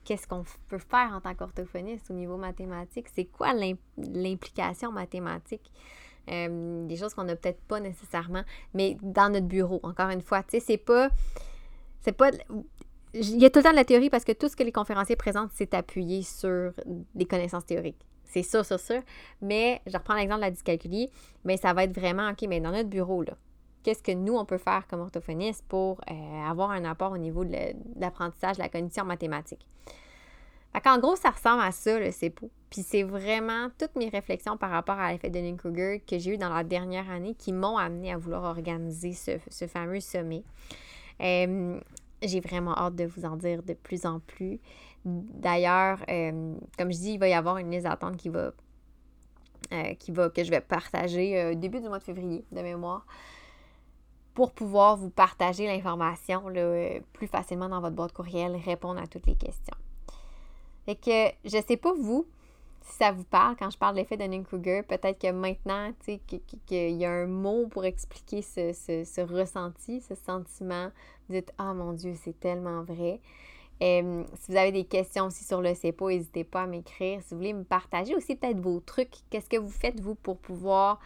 qu'est-ce 0.04 0.28
qu'on 0.28 0.44
peut 0.68 0.78
faire 0.78 1.12
en 1.14 1.22
tant 1.22 1.34
qu'orthophoniste 1.36 2.10
au 2.10 2.14
niveau 2.14 2.38
mathématique? 2.38 3.08
C'est 3.14 3.26
quoi 3.26 3.54
l'implication 3.98 4.92
mathématique? 4.92 5.72
des 6.26 6.96
choses 6.96 7.14
qu'on 7.14 7.26
n'a 7.26 7.36
peut-être 7.36 7.60
pas 7.64 7.82
nécessairement, 7.82 8.44
mais 8.74 8.96
dans 9.02 9.30
notre 9.30 9.46
bureau, 9.46 9.82
encore 9.84 10.10
une 10.10 10.22
fois, 10.22 10.42
tu 10.42 10.52
sais, 10.52 10.60
c'est 10.62 10.78
pas. 10.78 11.10
C'est 12.00 12.14
pas. 12.14 12.32
Il 13.14 13.42
y 13.42 13.46
a 13.46 13.50
tout 13.50 13.60
le 13.60 13.64
temps 13.64 13.72
de 13.72 13.76
la 13.76 13.84
théorie 13.84 14.10
parce 14.10 14.24
que 14.24 14.32
tout 14.32 14.48
ce 14.48 14.56
que 14.56 14.64
les 14.64 14.72
conférenciers 14.72 15.18
présentent, 15.18 15.52
c'est 15.54 15.74
appuyé 15.74 16.24
sur 16.24 16.72
des 17.14 17.26
connaissances 17.26 17.66
théoriques 17.66 18.06
c'est 18.34 18.44
sûr, 18.44 18.66
sûr, 18.66 18.80
sûr. 18.80 19.02
Mais 19.42 19.82
je 19.86 19.96
reprends 19.96 20.16
l'exemple 20.16 20.42
de 20.42 20.46
la 20.46 20.52
dyscalculie, 20.52 21.10
mais 21.46 21.58
ça 21.58 21.74
va 21.74 21.84
être 21.84 21.98
vraiment, 21.98 22.30
OK, 22.30 22.46
mais 22.50 22.60
dans 22.60 22.72
notre 22.72 22.90
bureau, 22.90 23.22
là, 23.22 23.34
qu'est-ce 23.84 24.02
que 24.02 24.14
nous, 24.14 24.36
on 24.36 24.46
peut 24.46 24.58
faire 24.58 24.88
comme 24.88 25.02
orthophoniste 25.02 25.64
pour 25.68 26.02
euh, 26.10 26.50
avoir 26.50 26.72
un 26.72 26.86
apport 26.86 27.12
au 27.12 27.18
niveau 27.18 27.46
de 27.46 27.56
l'apprentissage, 27.98 28.58
de 28.58 28.62
la 28.62 28.70
cognition 28.70 29.06
mathématique? 29.06 29.66
en 30.86 30.98
gros, 30.98 31.16
ça 31.16 31.30
ressemble 31.30 31.62
à 31.62 31.72
ça, 31.72 32.00
le 32.00 32.12
CEPO. 32.12 32.50
Puis 32.72 32.82
c'est 32.82 33.04
vraiment 33.04 33.70
toutes 33.78 33.96
mes 33.96 34.10
réflexions 34.10 34.58
par 34.58 34.72
rapport 34.72 35.00
à 35.00 35.12
l'effet 35.12 35.30
de 35.30 35.56
Kruger 35.56 36.02
que 36.06 36.18
j'ai 36.18 36.34
eu 36.34 36.38
dans 36.38 36.50
la 36.50 36.64
dernière 36.64 37.10
année 37.12 37.36
qui 37.36 37.54
m'ont 37.54 37.78
amené 37.78 38.12
à 38.12 38.18
vouloir 38.18 38.44
organiser 38.44 39.14
ce, 39.14 39.68
fameux 39.68 40.00
sommet. 40.00 40.44
Euh, 41.22 41.80
j'ai 42.24 42.40
vraiment 42.40 42.76
hâte 42.76 42.96
de 42.96 43.06
vous 43.06 43.24
en 43.26 43.36
dire 43.36 43.62
de 43.62 43.74
plus 43.74 44.08
en 44.08 44.20
plus. 44.20 44.60
D'ailleurs, 45.06 46.04
euh, 46.10 46.56
comme 46.76 46.92
je 46.92 46.98
dis, 46.98 47.14
il 47.14 47.20
va 47.20 47.28
y 47.28 47.34
avoir 47.34 47.58
une 47.58 47.70
liste 47.70 47.84
d'attente 47.84 48.18
qui 48.18 48.30
va, 48.30 48.52
qui 50.00 50.12
va, 50.12 50.30
que 50.30 50.44
je 50.44 50.50
vais 50.50 50.62
partager 50.62 51.52
au 51.52 51.56
début 51.56 51.82
du 51.82 51.88
mois 51.88 52.00
de 52.00 52.04
février 52.04 52.44
de 52.52 52.62
mémoire 52.62 53.06
pour 54.34 54.52
pouvoir 54.52 54.98
vous 54.98 55.10
partager 55.10 55.68
l'information 55.68 56.44
euh, 56.56 57.00
plus 57.14 57.28
facilement 57.28 57.70
dans 57.70 57.82
votre 57.82 57.96
boîte 57.96 58.14
courriel, 58.14 58.56
répondre 58.56 59.00
à 59.00 59.08
toutes 59.08 59.28
les 59.28 59.36
questions. 59.36 59.76
Fait 60.86 60.96
que 60.96 61.34
je 61.46 61.64
sais 61.66 61.78
pas 61.78 61.94
vous 61.94 62.26
si 62.82 62.98
ça 62.98 63.12
vous 63.12 63.24
parle 63.24 63.56
quand 63.58 63.70
je 63.70 63.78
parle 63.78 63.96
de 63.96 64.02
l'effet 64.02 64.18
de 64.18 64.44
Kruger. 64.44 64.84
Peut-être 64.84 65.20
que 65.20 65.32
maintenant, 65.32 65.92
tu 66.06 66.14
sais, 66.14 66.22
qu'il 66.66 66.98
y 66.98 67.06
a 67.06 67.12
un 67.12 67.28
mot 67.28 67.68
pour 67.68 67.86
expliquer 67.86 68.42
ce, 68.42 69.22
ressenti, 69.22 70.02
ce 70.02 70.16
sentiment. 70.16 70.90
Vous 71.28 71.36
dites 71.36 71.54
Ah 71.58 71.74
mon 71.74 71.94
Dieu, 71.94 72.14
c'est 72.22 72.38
tellement 72.40 72.84
vrai. 72.84 73.22
Euh, 73.82 74.24
si 74.36 74.52
vous 74.52 74.58
avez 74.58 74.72
des 74.72 74.84
questions 74.84 75.28
aussi 75.28 75.44
sur 75.44 75.62
le 75.62 75.74
CEPO, 75.74 76.10
n'hésitez 76.10 76.44
pas 76.44 76.64
à 76.64 76.68
m'écrire. 76.68 77.22
Si 77.22 77.30
vous 77.32 77.38
voulez 77.38 77.54
me 77.54 77.64
partager 77.64 78.16
aussi 78.16 78.36
peut-être 78.36 78.60
vos 78.60 78.80
trucs, 78.80 79.16
qu'est-ce 79.30 79.50
que 79.50 79.58
vous 79.58 79.70
faites 79.70 80.00
vous 80.00 80.16
pour 80.16 80.38
pouvoir 80.38 81.00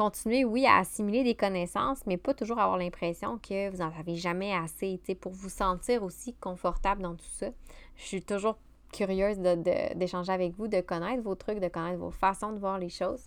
continuer, 0.00 0.46
oui, 0.46 0.64
à 0.64 0.78
assimiler 0.78 1.22
des 1.24 1.34
connaissances, 1.34 2.06
mais 2.06 2.16
pas 2.16 2.32
toujours 2.32 2.58
avoir 2.58 2.78
l'impression 2.78 3.36
que 3.36 3.68
vous 3.68 3.82
n'en 3.82 3.92
avez 3.98 4.16
jamais 4.16 4.54
assez, 4.54 4.98
pour 5.20 5.32
vous 5.32 5.50
sentir 5.50 6.02
aussi 6.02 6.32
confortable 6.36 7.02
dans 7.02 7.14
tout 7.14 7.28
ça. 7.30 7.48
Je 7.96 8.04
suis 8.04 8.22
toujours 8.22 8.56
curieuse 8.94 9.36
d'échanger 9.36 10.32
avec 10.32 10.54
vous, 10.54 10.68
de 10.68 10.80
connaître 10.80 11.22
vos 11.22 11.34
trucs, 11.34 11.60
de 11.60 11.68
connaître 11.68 11.98
vos 11.98 12.10
façons 12.10 12.52
de 12.52 12.58
voir 12.58 12.78
les 12.78 12.88
choses. 12.88 13.26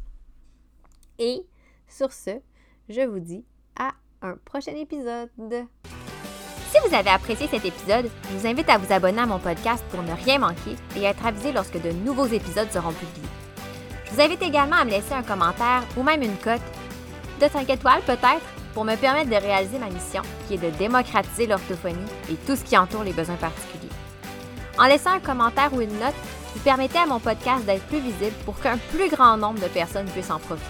Et 1.20 1.46
sur 1.88 2.12
ce, 2.12 2.42
je 2.90 3.02
vous 3.02 3.20
dis 3.20 3.46
à 3.78 3.92
un 4.24 4.36
prochain 4.38 4.76
épisode. 4.76 5.30
Si 5.38 6.78
vous 6.88 6.96
avez 6.96 7.12
apprécié 7.12 7.46
cet 7.46 7.66
épisode, 7.66 8.10
je 8.32 8.36
vous 8.36 8.48
invite 8.48 8.70
à 8.70 8.80
vous 8.80 8.92
abonner 8.92 9.22
à 9.22 9.28
mon 9.28 9.38
podcast 9.38 9.86
pour 9.92 10.02
ne 10.02 10.14
rien 10.14 10.40
manquer 10.40 10.76
et 10.96 11.04
être 11.04 11.24
avisé 11.24 11.52
lorsque 11.52 11.80
de 11.80 11.92
nouveaux 11.92 12.26
épisodes 12.26 12.72
seront 12.72 12.94
publiés. 12.94 13.43
Vous 14.14 14.22
invite 14.22 14.44
également 14.44 14.76
à 14.76 14.86
me 14.86 14.92
laisser 14.92 15.14
un 15.16 15.24
commentaire 15.24 15.82
ou 15.98 16.04
même 16.04 16.22
une 16.22 16.38
cote 16.38 16.62
de 17.42 17.48
5 17.52 17.68
étoiles 17.68 18.02
peut-être 18.06 18.46
pour 18.76 18.86
me 18.86 18.96
permettre 18.96 19.32
de 19.32 19.36
réaliser 19.36 19.80
ma 19.80 19.90
mission 19.90 20.22
qui 20.48 20.54
est 20.54 20.58
de 20.58 20.70
démocratiser 20.78 21.48
l'orthophonie 21.48 21.98
et 22.30 22.36
tout 22.46 22.56
ce 22.56 22.64
qui 22.64 22.78
entoure 22.78 23.04
les 23.04 23.12
besoins 23.12 23.38
particuliers. 23.38 23.90
En 24.78 24.86
laissant 24.86 25.14
un 25.14 25.20
commentaire 25.20 25.74
ou 25.74 25.82
une 25.82 25.98
note, 25.98 26.14
vous 26.54 26.60
permettez 26.60 27.00
à 27.00 27.08
mon 27.08 27.20
podcast 27.20 27.66
d'être 27.66 27.82
plus 27.88 28.02
visible 28.02 28.36
pour 28.46 28.60
qu'un 28.60 28.78
plus 28.78 29.10
grand 29.10 29.36
nombre 29.36 29.60
de 29.60 29.68
personnes 29.68 30.10
puissent 30.10 30.30
en 30.30 30.38
profiter. 30.38 30.68